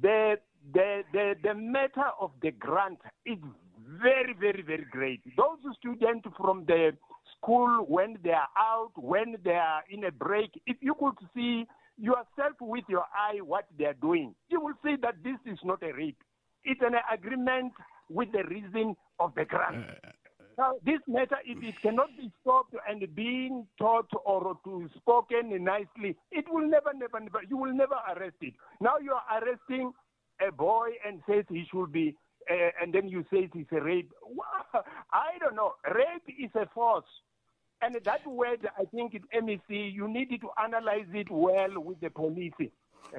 The, 0.01 0.35
the, 0.73 1.01
the, 1.11 1.33
the 1.43 1.53
matter 1.55 2.09
of 2.19 2.31
the 2.41 2.51
grant 2.51 2.99
is 3.25 3.37
very, 4.01 4.33
very, 4.39 4.61
very 4.61 4.85
great. 4.89 5.21
Those 5.37 5.59
students 5.77 6.27
from 6.37 6.65
the 6.65 6.91
school, 7.37 7.85
when 7.87 8.17
they 8.23 8.31
are 8.31 8.49
out, 8.57 8.91
when 8.95 9.35
they 9.43 9.51
are 9.51 9.83
in 9.89 10.05
a 10.05 10.11
break, 10.11 10.51
if 10.65 10.77
you 10.81 10.95
could 10.99 11.15
see 11.35 11.65
yourself 11.97 12.55
with 12.59 12.85
your 12.87 13.05
eye 13.13 13.39
what 13.41 13.65
they 13.77 13.85
are 13.85 13.93
doing, 13.93 14.33
you 14.49 14.59
will 14.61 14.73
see 14.83 14.95
that 15.01 15.15
this 15.23 15.37
is 15.45 15.59
not 15.63 15.83
a 15.83 15.93
rape. 15.93 16.17
It's 16.63 16.81
an 16.81 16.95
agreement 17.11 17.73
with 18.09 18.31
the 18.31 18.43
reason 18.43 18.95
of 19.19 19.33
the 19.35 19.45
grant. 19.45 19.85
Uh, 19.89 20.09
now, 20.57 20.73
this 20.85 20.99
matter, 21.07 21.37
if 21.45 21.63
it 21.63 21.81
cannot 21.81 22.09
be 22.17 22.31
stopped 22.41 22.75
and 22.87 23.03
being 23.15 23.65
taught 23.79 24.09
or 24.23 24.57
to 24.63 24.89
spoken 24.97 25.63
nicely, 25.63 26.15
it 26.31 26.45
will 26.47 26.67
never, 26.67 26.91
never, 26.93 27.19
never, 27.19 27.41
you 27.49 27.57
will 27.57 27.73
never 27.73 27.95
arrest 28.15 28.35
it. 28.41 28.53
Now 28.79 28.97
you 29.01 29.13
are 29.13 29.41
arresting 29.41 29.91
a 30.47 30.51
boy 30.51 30.89
and 31.05 31.21
says 31.27 31.45
he 31.49 31.65
should 31.71 31.91
be, 31.91 32.15
uh, 32.49 32.69
and 32.81 32.93
then 32.93 33.07
you 33.07 33.23
say 33.31 33.49
it's 33.53 33.71
a 33.71 33.81
rape. 33.81 34.11
I 35.11 35.37
don't 35.39 35.55
know. 35.55 35.73
Rape 35.93 36.35
is 36.39 36.51
a 36.55 36.67
force. 36.73 37.05
And 37.81 37.97
that 38.05 38.25
word, 38.25 38.67
I 38.79 38.85
think, 38.85 39.13
in 39.13 39.45
MEC, 39.45 39.93
you 39.93 40.07
need 40.07 40.29
to 40.39 40.49
analyze 40.63 41.07
it 41.13 41.29
well 41.29 41.81
with 41.81 41.99
the 41.99 42.09
police. 42.09 42.53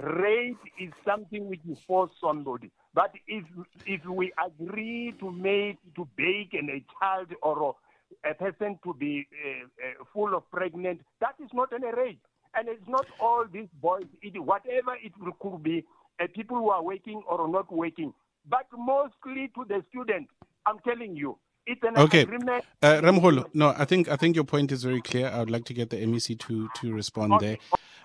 Rape 0.03 0.59
is 0.81 0.91
something 1.05 1.49
which 1.49 1.61
you 1.65 1.77
force 1.87 2.11
somebody. 2.21 2.71
But 2.95 3.13
if 3.27 3.45
if 3.87 4.05
we 4.07 4.33
agree 4.43 5.15
to 5.21 5.31
make 5.31 5.79
to 5.97 6.09
bake 6.17 6.55
a 6.55 6.85
child 6.99 7.29
or 7.43 7.77
a 8.25 8.35
person 8.35 8.79
to 8.85 8.95
be 8.95 9.27
uh, 9.45 9.65
uh, 9.65 10.05
full 10.13 10.35
of 10.35 10.51
pregnant, 10.51 11.01
that 11.21 11.35
is 11.43 11.51
not 11.53 11.73
an 11.73 11.83
rape. 11.83 12.23
And 12.57 12.69
it's 12.69 12.89
not 12.89 13.07
all 13.21 13.45
these 13.53 13.69
boys, 13.83 14.07
it, 14.23 14.39
whatever 14.41 14.95
it 15.03 15.13
could 15.41 15.63
be, 15.63 15.85
uh, 16.23 16.27
people 16.35 16.57
who 16.57 16.71
are 16.71 16.83
working 16.83 17.21
or 17.29 17.49
not 17.49 17.73
working, 17.73 18.15
but 18.49 18.67
mostly 18.77 19.51
to 19.55 19.65
the 19.69 19.83
students. 19.91 20.31
I'm 20.67 20.79
telling 20.81 21.17
you, 21.17 21.39
it's 21.67 21.83
an 21.83 21.97
okay. 21.97 22.23
agreement. 22.23 22.65
Uh, 22.83 23.01
Ramholo, 23.03 23.47
no, 23.55 23.75
I 23.77 23.85
think 23.85 24.09
I 24.09 24.17
think 24.17 24.35
your 24.35 24.45
point 24.45 24.73
is 24.73 24.83
very 24.83 25.01
clear. 25.01 25.29
I 25.29 25.39
would 25.41 25.51
like 25.51 25.65
to 25.67 25.75
get 25.75 25.91
the 25.91 25.97
MEC 25.97 26.39
to 26.41 26.69
to 26.77 26.93
respond 26.93 27.35
okay. 27.35 27.47
there. 27.47 27.59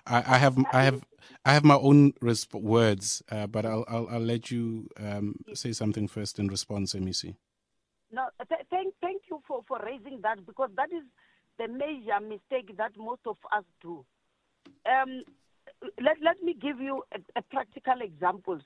I, 0.06 0.36
I, 0.36 0.38
have 0.38 0.58
I 0.74 0.84
have 0.84 1.04
I 1.46 1.54
have 1.54 1.64
my 1.64 1.76
own 1.76 2.14
resp- 2.14 2.60
words, 2.60 3.22
uh, 3.32 3.48
but 3.48 3.66
I'll, 3.66 3.86
I'll, 3.88 4.08
I'll 4.10 4.20
let 4.20 4.50
you 4.50 4.88
um, 4.98 5.36
say 5.54 5.72
something 5.74 6.08
first 6.08 6.40
in 6.40 6.48
response, 6.48 6.94
MEC. 6.94 7.36
No, 8.12 8.28
th- 8.48 8.62
thank 8.70 8.94
thank 9.02 9.24
you 9.30 9.42
for, 9.48 9.62
for 9.68 9.80
raising 9.86 10.22
that 10.22 10.46
because 10.46 10.70
that 10.76 10.92
is 10.92 11.04
the 11.58 11.68
major 11.68 12.20
mistake 12.22 12.76
that 12.78 12.92
most 12.98 13.22
of 13.26 13.38
us 13.56 13.64
do. 13.82 14.06
Um, 14.86 15.24
let 16.02 16.18
let 16.22 16.42
me 16.42 16.54
give 16.54 16.80
you 16.80 17.04
a, 17.14 17.20
a 17.40 17.42
practical 17.42 18.02
examples. 18.02 18.62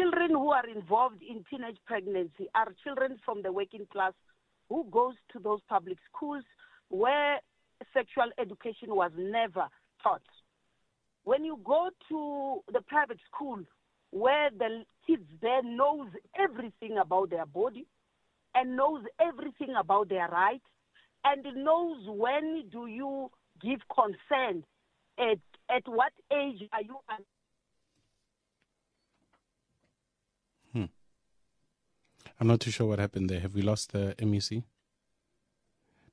Children 0.00 0.30
who 0.30 0.50
are 0.50 0.66
involved 0.66 1.20
in 1.20 1.44
teenage 1.50 1.76
pregnancy 1.84 2.48
are 2.54 2.72
children 2.82 3.18
from 3.22 3.42
the 3.42 3.52
working 3.52 3.86
class 3.92 4.14
who 4.70 4.86
goes 4.90 5.12
to 5.30 5.38
those 5.38 5.60
public 5.68 5.98
schools 6.10 6.42
where 6.88 7.38
sexual 7.92 8.30
education 8.38 8.94
was 8.94 9.10
never 9.18 9.66
taught. 10.02 10.22
When 11.24 11.44
you 11.44 11.60
go 11.62 11.90
to 12.08 12.72
the 12.72 12.80
private 12.80 13.18
school 13.30 13.58
where 14.10 14.48
the 14.58 14.84
kids 15.06 15.26
there 15.42 15.62
knows 15.62 16.08
everything 16.38 16.96
about 16.96 17.28
their 17.28 17.44
body 17.44 17.86
and 18.54 18.76
knows 18.76 19.04
everything 19.20 19.74
about 19.78 20.08
their 20.08 20.28
rights 20.28 20.64
and 21.24 21.44
knows 21.62 21.98
when 22.06 22.70
do 22.72 22.86
you 22.86 23.30
give 23.60 23.80
consent 23.94 24.64
at 25.18 25.38
at 25.68 25.82
what 25.86 26.12
age 26.32 26.66
are 26.72 26.82
you 26.82 26.96
I'm 32.40 32.46
not 32.46 32.60
too 32.60 32.70
sure 32.70 32.86
what 32.86 32.98
happened 32.98 33.28
there. 33.28 33.40
Have 33.40 33.54
we 33.54 33.60
lost 33.62 33.92
the 33.92 34.14
MEC? 34.18 34.62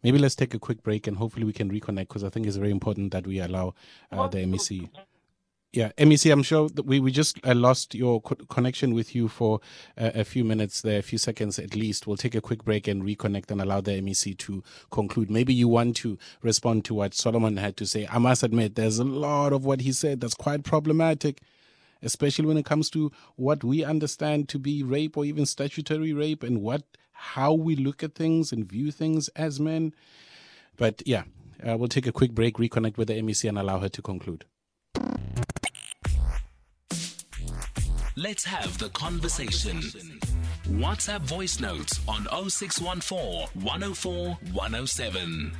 Maybe 0.03 0.17
let's 0.19 0.35
take 0.35 0.53
a 0.53 0.59
quick 0.59 0.83
break 0.83 1.07
and 1.07 1.17
hopefully 1.17 1.45
we 1.45 1.53
can 1.53 1.71
reconnect 1.71 2.09
because 2.09 2.23
I 2.23 2.29
think 2.29 2.45
it's 2.45 2.57
very 2.57 2.71
important 2.71 3.11
that 3.13 3.25
we 3.25 3.39
allow 3.39 3.73
uh, 4.11 4.27
the 4.27 4.39
MEC. 4.39 4.89
Yeah, 5.73 5.91
MEC, 5.97 6.31
I'm 6.31 6.43
sure 6.43 6.69
that 6.69 6.85
we, 6.85 6.99
we 6.99 7.11
just 7.11 7.39
uh, 7.45 7.53
lost 7.53 7.93
your 7.93 8.21
co- 8.21 8.35
connection 8.49 8.93
with 8.93 9.15
you 9.15 9.27
for 9.27 9.59
uh, 9.97 10.11
a 10.15 10.23
few 10.23 10.43
minutes 10.43 10.81
there, 10.81 10.99
a 10.99 11.03
few 11.03 11.17
seconds 11.17 11.59
at 11.59 11.75
least. 11.75 12.07
We'll 12.07 12.17
take 12.17 12.35
a 12.35 12.41
quick 12.41 12.63
break 12.63 12.87
and 12.87 13.03
reconnect 13.03 13.51
and 13.51 13.61
allow 13.61 13.81
the 13.81 14.01
MEC 14.01 14.37
to 14.37 14.63
conclude. 14.91 15.29
Maybe 15.29 15.53
you 15.53 15.67
want 15.67 15.95
to 15.97 16.17
respond 16.41 16.85
to 16.85 16.93
what 16.93 17.13
Solomon 17.13 17.57
had 17.57 17.77
to 17.77 17.85
say. 17.85 18.07
I 18.09 18.17
must 18.17 18.43
admit, 18.43 18.75
there's 18.75 18.99
a 18.99 19.03
lot 19.03 19.53
of 19.53 19.65
what 19.65 19.81
he 19.81 19.91
said 19.91 20.21
that's 20.21 20.33
quite 20.33 20.63
problematic, 20.63 21.41
especially 22.01 22.45
when 22.45 22.57
it 22.57 22.65
comes 22.65 22.89
to 22.91 23.11
what 23.35 23.63
we 23.63 23.83
understand 23.83 24.49
to 24.49 24.59
be 24.59 24.83
rape 24.83 25.17
or 25.17 25.25
even 25.25 25.45
statutory 25.45 26.13
rape 26.13 26.43
and 26.43 26.61
what 26.61 26.83
how 27.11 27.51
we 27.51 27.75
look 27.75 28.03
at 28.03 28.13
things 28.13 28.51
and 28.51 28.69
view 28.69 28.91
things 28.91 29.27
as 29.29 29.59
men. 29.59 29.93
But 30.77 31.01
yeah, 31.05 31.23
uh, 31.67 31.75
we'll 31.77 31.87
take 31.87 32.05
a 32.05 32.11
quick 32.11 32.31
break, 32.31 32.57
reconnect 32.57 32.97
with 32.97 33.07
the 33.07 33.15
MEC, 33.21 33.49
and 33.49 33.57
allow 33.57 33.79
her 33.79 33.89
to 33.89 34.01
conclude. 34.01 34.45
Let's 38.15 38.45
have 38.45 38.77
the 38.79 38.89
conversation. 38.89 39.81
WhatsApp 40.69 41.21
voice 41.21 41.59
notes 41.59 41.99
on 42.07 42.25
0614 42.49 43.47
104 43.63 44.37
107. 44.53 45.51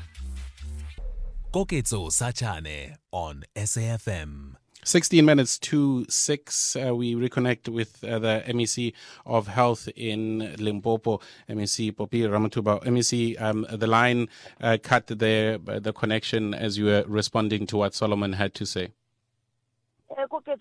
Koketso 1.54 2.10
Sachane 2.10 2.96
on 3.12 3.44
SAFM. 3.56 4.56
16 4.84 5.26
minutes 5.26 5.58
to 5.60 6.06
6, 6.08 6.76
uh, 6.76 6.96
we 6.96 7.14
reconnect 7.16 7.68
with 7.68 8.04
uh, 8.04 8.20
the 8.20 8.44
MEC 8.48 8.94
of 9.26 9.48
Health 9.48 9.90
in 9.96 10.56
Limpopo, 10.58 11.20
MEC 11.50 11.94
Phophi 11.94 12.24
Ramathuba. 12.24 12.84
MEC, 12.86 13.42
um, 13.42 13.66
the 13.70 13.88
line 13.88 14.30
uh, 14.62 14.78
cut 14.82 15.08
there, 15.08 15.58
uh, 15.68 15.80
the 15.80 15.92
connection 15.92 16.54
as 16.54 16.78
you 16.78 16.86
were 16.86 17.04
responding 17.08 17.68
to 17.68 17.78
what 17.78 17.94
Solomon 17.94 18.34
had 18.34 18.54
to 18.54 18.66
say. 18.66 18.90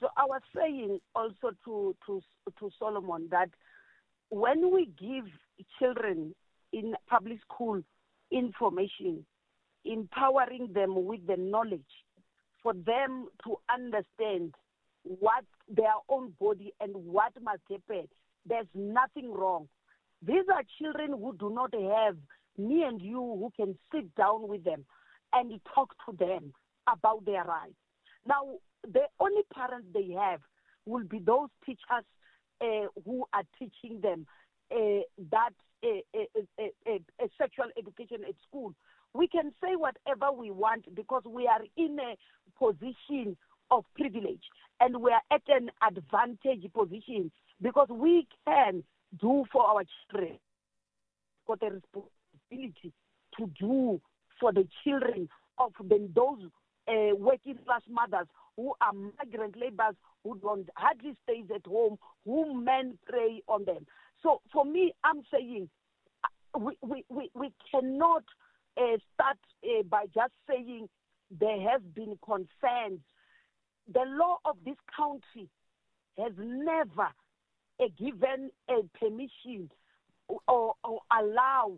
So 0.00 0.08
I 0.16 0.24
was 0.24 0.42
saying 0.54 0.98
also 1.14 1.52
to, 1.64 1.94
to, 2.06 2.22
to 2.58 2.70
Solomon 2.78 3.28
that 3.30 3.50
when 4.30 4.72
we 4.72 4.86
give 4.98 5.24
children 5.78 6.34
in 6.72 6.94
public 7.08 7.38
school 7.42 7.80
information, 8.30 9.24
empowering 9.84 10.72
them 10.74 11.04
with 11.06 11.26
the 11.26 11.36
knowledge 11.36 11.80
for 12.66 12.74
them 12.84 13.28
to 13.44 13.54
understand 13.72 14.52
what 15.04 15.44
their 15.68 15.94
own 16.08 16.32
body 16.40 16.72
and 16.80 16.92
what 16.96 17.32
must 17.40 17.60
happen. 17.70 18.08
There's 18.44 18.66
nothing 18.74 19.32
wrong. 19.32 19.68
These 20.20 20.46
are 20.52 20.62
children 20.76 21.12
who 21.12 21.36
do 21.38 21.48
not 21.48 21.72
have 21.72 22.16
me 22.58 22.82
and 22.82 23.00
you 23.00 23.20
who 23.20 23.52
can 23.54 23.78
sit 23.94 24.12
down 24.16 24.48
with 24.48 24.64
them 24.64 24.84
and 25.32 25.60
talk 25.72 25.94
to 26.10 26.16
them 26.16 26.52
about 26.92 27.24
their 27.24 27.44
rights. 27.44 27.78
Now, 28.26 28.56
the 28.82 29.02
only 29.20 29.42
parents 29.54 29.86
they 29.94 30.16
have 30.18 30.40
will 30.86 31.04
be 31.04 31.20
those 31.20 31.50
teachers 31.64 32.04
uh, 32.60 32.88
who 33.04 33.26
are 33.32 33.44
teaching 33.60 34.00
them 34.00 34.26
uh, 34.72 35.04
that 35.30 35.50
uh, 35.84 37.28
sexual 37.38 37.66
education 37.78 38.24
at 38.28 38.34
school 38.48 38.74
we 39.16 39.26
can 39.26 39.52
say 39.62 39.76
whatever 39.76 40.30
we 40.32 40.50
want 40.50 40.84
because 40.94 41.22
we 41.26 41.46
are 41.46 41.62
in 41.76 41.98
a 41.98 42.16
position 42.58 43.36
of 43.70 43.84
privilege 43.94 44.42
and 44.80 45.00
we 45.00 45.10
are 45.10 45.22
at 45.32 45.42
an 45.48 45.70
advantage 45.86 46.70
position 46.72 47.30
because 47.62 47.88
we 47.90 48.26
can 48.46 48.82
do 49.20 49.44
for 49.52 49.64
our 49.64 49.82
children 50.10 50.38
got 51.46 51.62
a 51.62 51.70
responsibility 51.70 52.92
to 53.38 53.50
do 53.58 54.00
for 54.40 54.52
the 54.52 54.66
children 54.84 55.28
of 55.58 55.72
the, 55.88 56.08
those 56.14 56.38
uh, 56.88 57.14
working 57.16 57.58
class 57.64 57.82
mothers 57.88 58.26
who 58.56 58.72
are 58.80 58.92
migrant 58.92 59.56
laborers 59.56 59.94
who 60.24 60.38
don't 60.38 60.68
hardly 60.76 61.14
stay 61.22 61.42
at 61.54 61.66
home, 61.66 61.98
who 62.24 62.60
men 62.60 62.98
prey 63.06 63.42
on 63.48 63.64
them. 63.64 63.86
So 64.22 64.40
for 64.52 64.64
me, 64.64 64.92
I'm 65.04 65.22
saying 65.32 65.68
uh, 66.24 66.58
we, 66.58 66.76
we, 66.82 67.04
we, 67.08 67.30
we 67.34 67.52
cannot 67.70 68.24
uh, 68.76 68.96
start 69.14 69.38
uh, 69.64 69.82
by 69.88 70.04
just 70.14 70.32
saying 70.48 70.88
there 71.30 71.60
have 71.70 71.94
been 71.94 72.18
concerns. 72.24 73.00
The 73.92 74.04
law 74.06 74.38
of 74.44 74.56
this 74.64 74.76
country 74.94 75.48
has 76.18 76.32
never 76.38 77.08
uh, 77.80 77.84
given 77.98 78.50
a 78.68 78.82
permission 78.98 79.70
or, 80.48 80.74
or 80.82 81.00
allow 81.12 81.72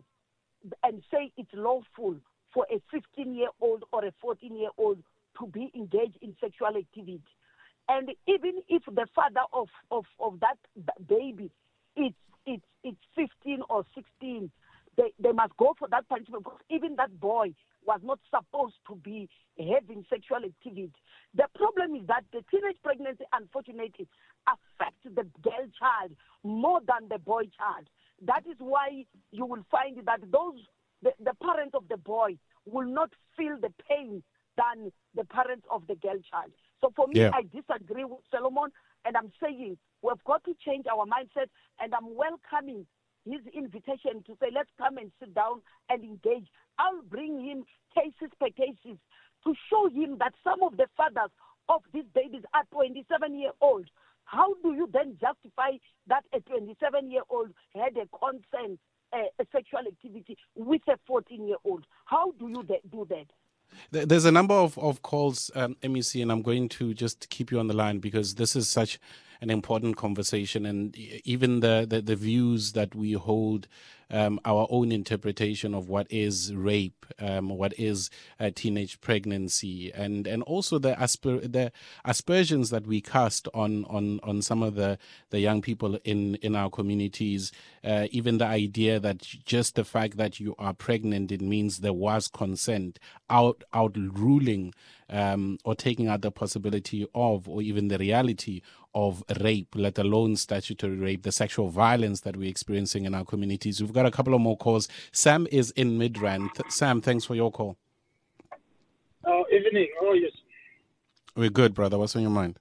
and 0.83 1.01
say 1.11 1.31
it's 1.37 1.49
lawful 1.53 2.15
for 2.53 2.65
a 2.71 2.81
15 2.91 3.35
year 3.35 3.49
old 3.61 3.83
or 3.91 4.05
a 4.05 4.13
14 4.21 4.55
year 4.55 4.69
old 4.77 5.01
to 5.39 5.47
be 5.47 5.71
engaged 5.75 6.17
in 6.21 6.35
sexual 6.41 6.75
activity. 6.75 7.21
And 7.87 8.09
even 8.27 8.61
if 8.67 8.83
the 8.85 9.07
father 9.15 9.41
of, 9.53 9.67
of, 9.91 10.05
of 10.19 10.39
that 10.41 10.57
baby 11.07 11.51
is 11.95 12.13
it's, 12.45 12.63
it's 12.83 12.97
15 13.15 13.61
or 13.69 13.83
16, 13.95 14.49
they, 14.97 15.13
they 15.19 15.31
must 15.31 15.55
go 15.57 15.75
for 15.77 15.87
that 15.89 16.07
punishment 16.09 16.43
because 16.43 16.59
even 16.69 16.95
that 16.95 17.19
boy 17.19 17.53
was 17.85 17.99
not 18.03 18.19
supposed 18.29 18.75
to 18.87 18.95
be 18.95 19.29
having 19.57 20.05
sexual 20.09 20.37
activity. 20.45 20.91
The 21.35 21.47
problem 21.55 21.95
is 21.95 22.07
that 22.07 22.23
the 22.31 22.43
teenage 22.51 22.77
pregnancy, 22.83 23.23
unfortunately, 23.33 24.07
affects 24.47 25.03
the 25.03 25.23
girl 25.41 25.65
child 25.79 26.11
more 26.43 26.79
than 26.87 27.09
the 27.09 27.19
boy 27.19 27.43
child. 27.57 27.87
That 28.25 28.43
is 28.49 28.57
why 28.59 29.05
you 29.31 29.45
will 29.45 29.65
find 29.71 29.97
that 30.05 30.21
those 30.31 30.59
the, 31.01 31.11
the 31.23 31.33
parents 31.41 31.75
of 31.75 31.87
the 31.89 31.97
boy 31.97 32.37
will 32.65 32.87
not 32.87 33.09
feel 33.37 33.57
the 33.59 33.71
pain 33.89 34.21
than 34.57 34.91
the 35.15 35.23
parents 35.25 35.65
of 35.71 35.87
the 35.87 35.95
girl 35.95 36.19
child. 36.29 36.51
So 36.81 36.91
for 36.95 37.07
me, 37.07 37.21
Yeah. 37.21 37.31
I 37.33 37.43
disagree 37.43 38.03
with 38.03 38.19
Solomon, 38.31 38.71
and 39.05 39.15
I'm 39.15 39.31
saying 39.41 39.77
we've 40.01 40.23
got 40.25 40.43
to 40.43 40.53
change 40.65 40.85
our 40.87 41.05
mindset, 41.05 41.47
and 41.79 41.93
I'm 41.95 42.13
welcoming 42.15 42.85
his 43.25 43.41
invitation 43.53 44.23
to 44.25 44.37
say, 44.39 44.47
let's 44.53 44.69
come 44.77 44.97
and 44.97 45.11
sit 45.19 45.33
down 45.33 45.61
and 45.89 46.03
engage. 46.03 46.47
I'll 46.77 47.01
bring 47.03 47.39
him 47.43 47.65
cases 47.93 48.31
per 48.39 48.49
cases 48.49 48.97
to 49.43 49.53
show 49.69 49.89
him 49.89 50.17
that 50.19 50.33
some 50.43 50.63
of 50.63 50.77
the 50.77 50.87
fathers 50.95 51.31
of 51.69 51.81
these 51.93 52.05
babies 52.13 52.43
are 52.53 52.63
27 52.71 53.39
year 53.39 53.51
old. 53.61 53.89
How 54.25 54.53
do 54.63 54.73
you 54.73 54.89
then 54.91 55.17
justify 55.19 55.77
that 56.07 56.23
a 56.33 56.39
27 56.41 57.11
year 57.11 57.21
old 57.29 57.49
had 57.75 57.97
a 57.97 58.07
consent, 58.17 58.79
uh, 59.13 59.29
a 59.39 59.45
sexual 59.51 59.79
activity 59.79 60.37
with 60.55 60.81
a 60.87 60.97
14 61.07 61.47
year 61.47 61.57
old? 61.63 61.85
How 62.05 62.31
do 62.39 62.47
you 62.47 62.63
de- 62.63 62.87
do 62.91 63.07
that? 63.09 63.27
There's 63.91 64.25
a 64.25 64.31
number 64.31 64.55
of, 64.55 64.77
of 64.79 65.01
calls, 65.03 65.51
um, 65.55 65.75
MEC, 65.83 66.21
and 66.21 66.31
I'm 66.31 66.41
going 66.41 66.69
to 66.69 66.93
just 66.93 67.29
keep 67.29 67.51
you 67.51 67.59
on 67.59 67.67
the 67.67 67.75
line 67.75 67.99
because 67.99 68.35
this 68.35 68.55
is 68.55 68.67
such 68.67 68.99
an 69.41 69.49
important 69.49 69.95
conversation. 69.97 70.65
And 70.65 70.95
even 70.97 71.61
the, 71.61 71.85
the, 71.87 72.01
the 72.01 72.15
views 72.15 72.73
that 72.73 72.95
we 72.95 73.13
hold, 73.13 73.67
um, 74.11 74.39
our 74.43 74.67
own 74.69 74.91
interpretation 74.91 75.73
of 75.75 75.87
what 75.87 76.07
is 76.09 76.53
rape, 76.53 77.05
um, 77.19 77.49
what 77.49 77.73
is 77.77 78.09
teenage 78.55 78.99
pregnancy, 79.01 79.91
and, 79.93 80.25
and 80.25 80.41
also 80.43 80.79
the, 80.79 80.99
asper- 80.99 81.47
the 81.47 81.71
aspersions 82.05 82.69
that 82.71 82.87
we 82.87 83.01
cast 83.01 83.47
on, 83.53 83.85
on, 83.85 84.19
on 84.23 84.41
some 84.41 84.63
of 84.63 84.75
the, 84.75 84.97
the 85.29 85.39
young 85.39 85.61
people 85.61 85.99
in, 86.03 86.35
in 86.35 86.55
our 86.55 86.69
communities. 86.69 87.51
Uh, 87.83 88.07
even 88.11 88.39
the 88.39 88.45
idea 88.45 88.99
that 88.99 89.19
just 89.45 89.75
the 89.75 89.85
fact 89.85 90.17
that 90.17 90.39
you 90.39 90.55
are 90.57 90.73
pregnant, 90.73 91.31
it 91.31 91.41
means 91.41 91.77
there 91.77 91.93
was 91.93 92.27
consent, 92.27 92.99
out, 93.29 93.63
out 93.73 93.95
ruling 93.95 94.73
um, 95.09 95.57
or 95.63 95.75
taking 95.75 96.07
out 96.07 96.21
the 96.21 96.31
possibility 96.31 97.05
of, 97.13 97.47
or 97.47 97.61
even 97.61 97.87
the 97.87 97.97
reality 97.97 98.61
of 98.93 99.23
rape, 99.41 99.75
let 99.75 99.97
alone 99.97 100.35
statutory 100.35 100.97
rape, 100.97 101.23
the 101.23 101.31
sexual 101.31 101.69
violence 101.69 102.21
that 102.21 102.35
we're 102.35 102.49
experiencing 102.49 103.05
in 103.05 103.13
our 103.13 103.25
communities. 103.25 103.81
We've 103.81 103.93
got 103.93 104.05
a 104.05 104.11
couple 104.11 104.33
of 104.33 104.41
more 104.41 104.57
calls. 104.57 104.87
Sam 105.11 105.47
is 105.51 105.71
in 105.71 105.97
Midrand. 105.97 106.53
Th- 106.53 106.71
Sam, 106.71 107.01
thanks 107.01 107.25
for 107.25 107.35
your 107.35 107.51
call. 107.51 107.77
Uh, 109.23 109.43
evening. 109.51 109.89
Oh, 110.01 110.13
yes. 110.13 110.31
We're 111.35 111.49
good, 111.49 111.73
brother. 111.73 111.97
What's 111.97 112.15
on 112.15 112.21
your 112.21 112.31
mind? 112.31 112.57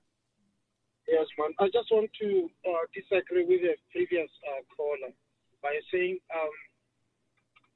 Yes, 1.08 1.26
man. 1.38 1.54
I 1.58 1.66
just 1.72 1.90
want 1.90 2.10
to 2.20 2.50
uh, 2.68 2.84
disagree 2.94 3.44
with 3.46 3.62
the 3.62 3.74
previous 3.90 4.28
uh, 4.44 4.60
caller 4.76 5.12
by 5.62 5.72
saying 5.90 6.18
um, 6.34 6.50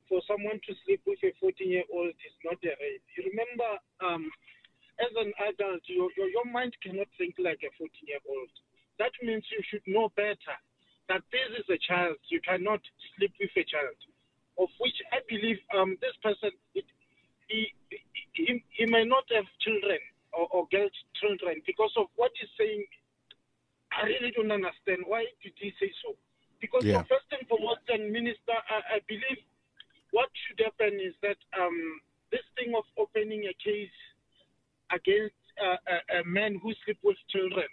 for 0.09 0.21
someone 0.29 0.61
to 0.69 0.75
sleep 0.85 1.01
with 1.07 1.19
a 1.25 1.33
14 1.41 1.71
year 1.71 1.85
old 1.93 2.11
is 2.11 2.37
not 2.45 2.61
a 2.63 2.77
rape. 2.77 3.03
You 3.17 3.33
remember, 3.33 3.71
um, 4.05 4.31
adult, 5.49 5.83
your, 5.87 6.11
your, 6.17 6.29
your 6.29 6.47
mind 6.47 6.77
cannot 6.83 7.09
think 7.19 7.35
like 7.39 7.61
a 7.67 7.71
14 7.79 7.91
year 8.07 8.23
old. 8.29 8.53
That 8.99 9.13
means 9.23 9.45
you 9.51 9.63
should 9.67 9.83
know 9.87 10.13
better 10.15 10.57
that 11.09 11.23
this 11.33 11.49
is 11.59 11.67
a 11.71 11.79
child. 11.81 12.17
You 12.29 12.41
cannot 12.41 12.81
sleep 13.17 13.33
with 13.41 13.51
a 13.57 13.65
child, 13.65 13.99
of 14.59 14.69
which 14.79 14.97
I 15.11 15.25
believe 15.29 15.59
um, 15.75 15.97
this 16.01 16.15
person, 16.23 16.51
it, 16.75 16.85
he, 17.49 17.73
he, 18.33 18.63
he 18.71 18.85
may 18.87 19.05
not 19.05 19.25
have 19.35 19.49
children 19.61 19.99
or, 20.33 20.49
or 20.53 20.69
girl 20.71 20.89
children 21.21 21.61
because 21.67 21.93
of 21.97 22.07
what 22.17 22.31
he's 22.39 22.51
saying 22.57 22.85
I 23.93 24.09
really 24.09 24.33
don't 24.33 24.51
understand 24.51 25.05
why 25.05 25.29
did 25.45 25.53
he 25.57 25.73
say 25.79 25.93
so. 26.03 26.17
Because 26.61 26.85
Yeah. 26.85 27.03
first 27.05 27.27
and 27.33 27.47
foremost, 27.49 27.85
and 27.89 28.11
minister, 28.11 28.57
I, 28.71 28.97
I 28.97 28.99
believe 29.07 29.41
what 30.11 30.31
should 30.47 30.61
happen 30.61 31.01
is 31.01 31.15
that 31.23 31.37
um, 31.59 32.01
this 32.31 32.45
thing 32.57 32.75
of 32.75 32.85
opening 32.97 33.45
a 33.47 33.55
case 33.55 33.93
against 34.93 35.35
uh, 35.59 35.81
a, 35.89 36.21
a 36.21 36.25
man 36.25 36.61
who 36.63 36.73
sleep 36.85 36.99
with 37.03 37.17
children, 37.33 37.67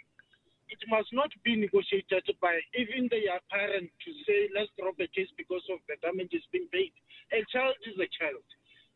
it 0.70 0.82
must 0.88 1.10
not 1.12 1.30
be 1.44 1.56
negotiated 1.56 2.24
by 2.42 2.60
even 2.78 3.10
their 3.10 3.42
parent 3.50 3.90
to 4.06 4.10
say 4.26 4.50
let's 4.54 4.70
drop 4.78 4.96
the 4.98 5.10
case 5.12 5.30
because 5.36 5.66
of 5.74 5.80
the 5.90 5.98
damages 6.02 6.46
being 6.54 6.70
paid. 6.72 6.94
A 7.34 7.42
child 7.50 7.76
is 7.90 7.98
a 7.98 8.10
child. 8.14 8.46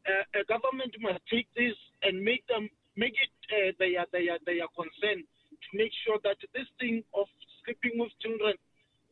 Uh, 0.06 0.40
a 0.40 0.44
government 0.46 0.94
must 1.02 1.22
take 1.32 1.48
this 1.56 1.74
and 2.04 2.22
make 2.22 2.46
them 2.48 2.70
make 2.96 3.16
it 3.18 3.34
uh, 3.50 3.72
their 3.80 4.06
their 4.14 4.38
their 4.46 4.70
concern 4.78 5.26
to 5.26 5.70
make 5.74 5.92
sure 6.06 6.20
that 6.22 6.38
this 6.54 6.70
thing 6.78 7.02
of 7.18 7.26
sleeping 7.64 7.98
with 7.98 8.14
children 8.22 8.54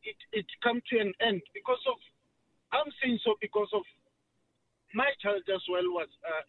it 0.03 0.19
it 0.33 0.45
come 0.61 0.81
to 0.89 0.99
an 0.99 1.13
end 1.21 1.41
because 1.53 1.81
of 1.89 1.97
I'm 2.71 2.91
saying 3.01 3.19
so 3.23 3.35
because 3.41 3.69
of 3.73 3.83
my 4.93 5.09
child 5.23 5.43
as 5.47 5.63
well 5.71 5.87
was 5.95 6.11
uh, 6.27 6.43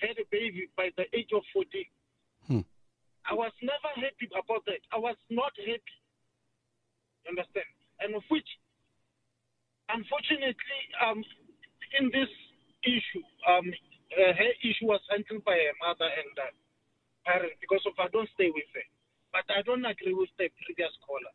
had 0.00 0.16
a 0.18 0.26
baby 0.30 0.70
by 0.76 0.90
the 0.96 1.04
age 1.10 1.34
of 1.34 1.42
14. 1.52 1.66
I 3.28 3.34
was 3.36 3.52
never 3.60 3.92
happy 3.92 4.28
about 4.32 4.64
that. 4.64 4.80
I 4.88 4.96
was 4.96 5.16
not 5.28 5.52
happy. 5.60 5.96
You 7.24 7.36
understand? 7.36 7.68
And 8.00 8.16
of 8.16 8.24
which, 8.32 8.48
unfortunately, 9.92 10.80
um, 11.04 11.20
in 12.00 12.08
this 12.08 12.32
issue, 12.84 13.24
um, 13.44 13.68
uh, 14.16 14.32
her 14.32 14.52
issue 14.64 14.88
was 14.88 15.04
handled 15.12 15.44
by 15.44 15.60
her 15.60 15.76
mother 15.84 16.08
and 16.08 16.32
uh, 16.40 16.52
parent 17.28 17.52
because 17.60 17.84
of 17.84 17.92
I 18.00 18.08
don't 18.08 18.28
stay 18.32 18.48
with 18.48 18.68
her. 18.72 18.86
But 19.32 19.44
I 19.52 19.60
don't 19.60 19.84
agree 19.84 20.16
with 20.16 20.32
the 20.40 20.48
previous 20.64 20.92
caller. 21.04 21.34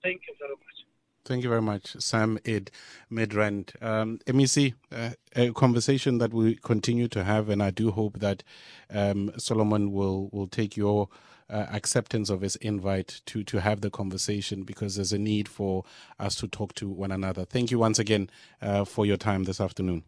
Thank 0.00 0.24
you 0.24 0.34
very 0.40 0.56
much. 0.56 0.87
Thank 1.24 1.42
you 1.42 1.50
very 1.50 1.62
much, 1.62 1.94
Sam 1.98 2.38
Id 2.44 2.70
Midrand. 3.12 3.82
Um, 3.82 4.18
MEC, 4.26 4.74
uh, 4.90 5.10
a 5.36 5.52
conversation 5.52 6.18
that 6.18 6.32
we 6.32 6.54
continue 6.56 7.06
to 7.08 7.22
have, 7.22 7.50
and 7.50 7.62
I 7.62 7.70
do 7.70 7.90
hope 7.90 8.20
that 8.20 8.42
um, 8.90 9.32
Solomon 9.36 9.92
will, 9.92 10.30
will 10.32 10.46
take 10.46 10.76
your 10.76 11.08
uh, 11.50 11.66
acceptance 11.70 12.30
of 12.30 12.40
his 12.40 12.56
invite 12.56 13.20
to, 13.26 13.42
to 13.44 13.60
have 13.60 13.80
the 13.80 13.90
conversation 13.90 14.62
because 14.62 14.96
there's 14.96 15.12
a 15.12 15.18
need 15.18 15.48
for 15.48 15.84
us 16.18 16.34
to 16.36 16.48
talk 16.48 16.74
to 16.74 16.88
one 16.88 17.12
another. 17.12 17.44
Thank 17.44 17.70
you 17.70 17.78
once 17.78 17.98
again 17.98 18.30
uh, 18.62 18.84
for 18.84 19.06
your 19.06 19.16
time 19.16 19.44
this 19.44 19.60
afternoon. 19.60 20.04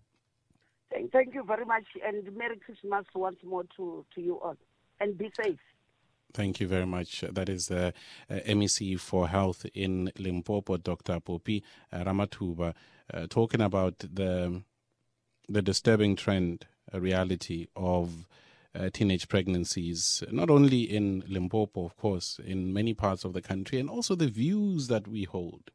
Thank, 0.91 1.13
thank 1.13 1.35
you 1.35 1.45
very 1.45 1.65
much, 1.65 1.85
and 2.05 2.25
Merry 2.37 2.59
Christmas 2.59 3.05
once 3.15 3.39
more 3.45 3.65
to, 3.77 4.05
to 4.15 4.21
you 4.21 4.41
all. 4.41 4.57
And 5.01 5.17
be 5.17 5.31
safe. 5.43 5.59
Thank 6.33 6.61
you 6.61 6.69
very 6.69 6.87
much. 6.87 7.25
That 7.29 7.49
is 7.49 7.69
the 7.69 7.93
uh, 8.31 8.35
MEC 8.47 8.99
for 9.01 9.29
Health 9.29 9.67
in 9.75 10.13
Limpopo, 10.17 10.77
Dr. 10.77 11.21
Phophi 11.21 11.63
uh, 11.93 12.05
Ramathuba, 12.05 12.75
uh, 13.13 13.27
talking 13.29 13.61
about 13.61 13.99
the 13.99 14.63
the 15.49 15.63
disturbing 15.63 16.15
trend, 16.15 16.67
uh, 16.95 17.01
reality 17.01 17.67
of 17.75 18.29
uh, 18.73 18.89
teenage 18.93 19.27
pregnancies, 19.29 20.23
not 20.31 20.49
only 20.49 20.83
in 20.83 21.25
Limpopo, 21.27 21.85
of 21.85 21.97
course, 21.97 22.39
in 22.45 22.73
many 22.73 22.95
parts 22.95 23.25
of 23.25 23.33
the 23.33 23.43
country, 23.43 23.81
and 23.81 23.91
also 23.91 24.15
the 24.15 24.29
views 24.29 24.87
that 24.87 25.09
we 25.09 25.25
hold. 25.25 25.73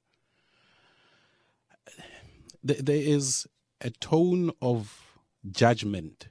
There 2.63 2.95
is 2.95 3.45
a 3.81 3.89
tone 3.89 4.51
of 4.61 5.19
judgment 5.51 6.29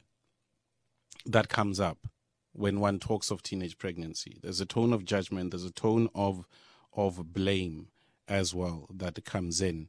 that 1.27 1.49
comes 1.49 1.79
up 1.79 2.09
when 2.55 2.81
one 2.81 2.99
talks 2.99 3.31
of 3.31 3.43
teenage 3.43 3.77
pregnancy. 3.77 4.39
There's 4.43 4.61
a 4.61 4.67
tone 4.67 4.93
of 4.93 5.05
judgment, 5.05 5.51
there's 5.51 5.65
a 5.65 5.71
tone 5.71 6.09
of 6.15 6.47
of 6.97 7.33
blame 7.35 7.89
as 8.29 8.55
well 8.55 8.87
that 8.95 9.23
comes 9.25 9.61
in 9.61 9.89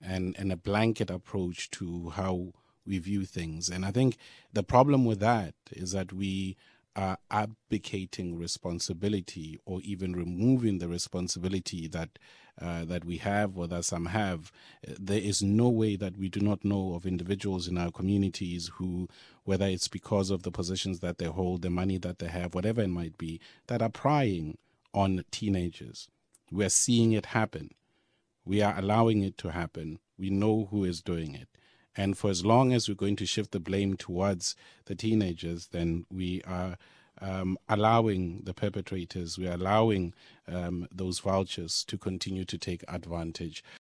and 0.00 0.34
and 0.38 0.50
a 0.50 0.56
blanket 0.56 1.10
approach 1.10 1.70
to 1.72 2.10
how 2.10 2.52
we 2.86 2.98
view 2.98 3.24
things. 3.24 3.68
And 3.68 3.84
I 3.84 3.90
think 3.90 4.16
the 4.52 4.62
problem 4.62 5.04
with 5.04 5.20
that 5.20 5.54
is 5.72 5.92
that 5.92 6.12
we 6.12 6.56
are 6.94 7.18
abdicating 7.30 8.38
responsibility 8.38 9.58
or 9.66 9.80
even 9.82 10.14
removing 10.14 10.78
the 10.78 10.88
responsibility 10.88 11.86
that 11.88 12.18
uh, 12.60 12.84
that 12.84 13.04
we 13.04 13.18
have 13.18 13.58
or 13.58 13.66
that 13.68 13.84
some 13.84 14.06
have. 14.06 14.50
There 14.98 15.18
is 15.18 15.42
no 15.42 15.68
way 15.68 15.96
that 15.96 16.16
we 16.16 16.28
do 16.28 16.40
not 16.40 16.64
know 16.64 16.94
of 16.94 17.06
individuals 17.06 17.68
in 17.68 17.76
our 17.76 17.90
communities 17.90 18.70
who, 18.76 19.08
whether 19.44 19.66
it's 19.66 19.88
because 19.88 20.30
of 20.30 20.42
the 20.42 20.50
positions 20.50 21.00
that 21.00 21.18
they 21.18 21.26
hold, 21.26 21.62
the 21.62 21.70
money 21.70 21.98
that 21.98 22.18
they 22.18 22.28
have, 22.28 22.54
whatever 22.54 22.82
it 22.82 22.88
might 22.88 23.18
be, 23.18 23.40
that 23.66 23.82
are 23.82 23.90
prying 23.90 24.56
on 24.94 25.24
teenagers. 25.30 26.08
We 26.50 26.64
are 26.64 26.70
seeing 26.70 27.12
it 27.12 27.26
happen. 27.26 27.70
We 28.44 28.62
are 28.62 28.78
allowing 28.78 29.22
it 29.22 29.36
to 29.38 29.50
happen. 29.50 29.98
We 30.18 30.30
know 30.30 30.68
who 30.70 30.84
is 30.84 31.02
doing 31.02 31.34
it. 31.34 31.48
And 31.96 32.16
for 32.16 32.30
as 32.30 32.44
long 32.44 32.72
as 32.72 32.88
we're 32.88 32.94
going 32.94 33.16
to 33.16 33.26
shift 33.26 33.52
the 33.52 33.60
blame 33.60 33.96
towards 33.96 34.54
the 34.84 34.94
teenagers, 34.94 35.68
then 35.68 36.06
we 36.10 36.42
are 36.42 36.76
um, 37.20 37.58
allowing 37.68 38.42
the 38.44 38.54
perpetrators, 38.54 39.38
we're 39.38 39.52
allowing 39.52 40.14
um, 40.48 40.88
those 40.92 41.18
vultures 41.20 41.84
to 41.84 41.98
continue 41.98 42.44
to 42.44 42.58
take 42.58 42.84
advantage. 42.88 43.64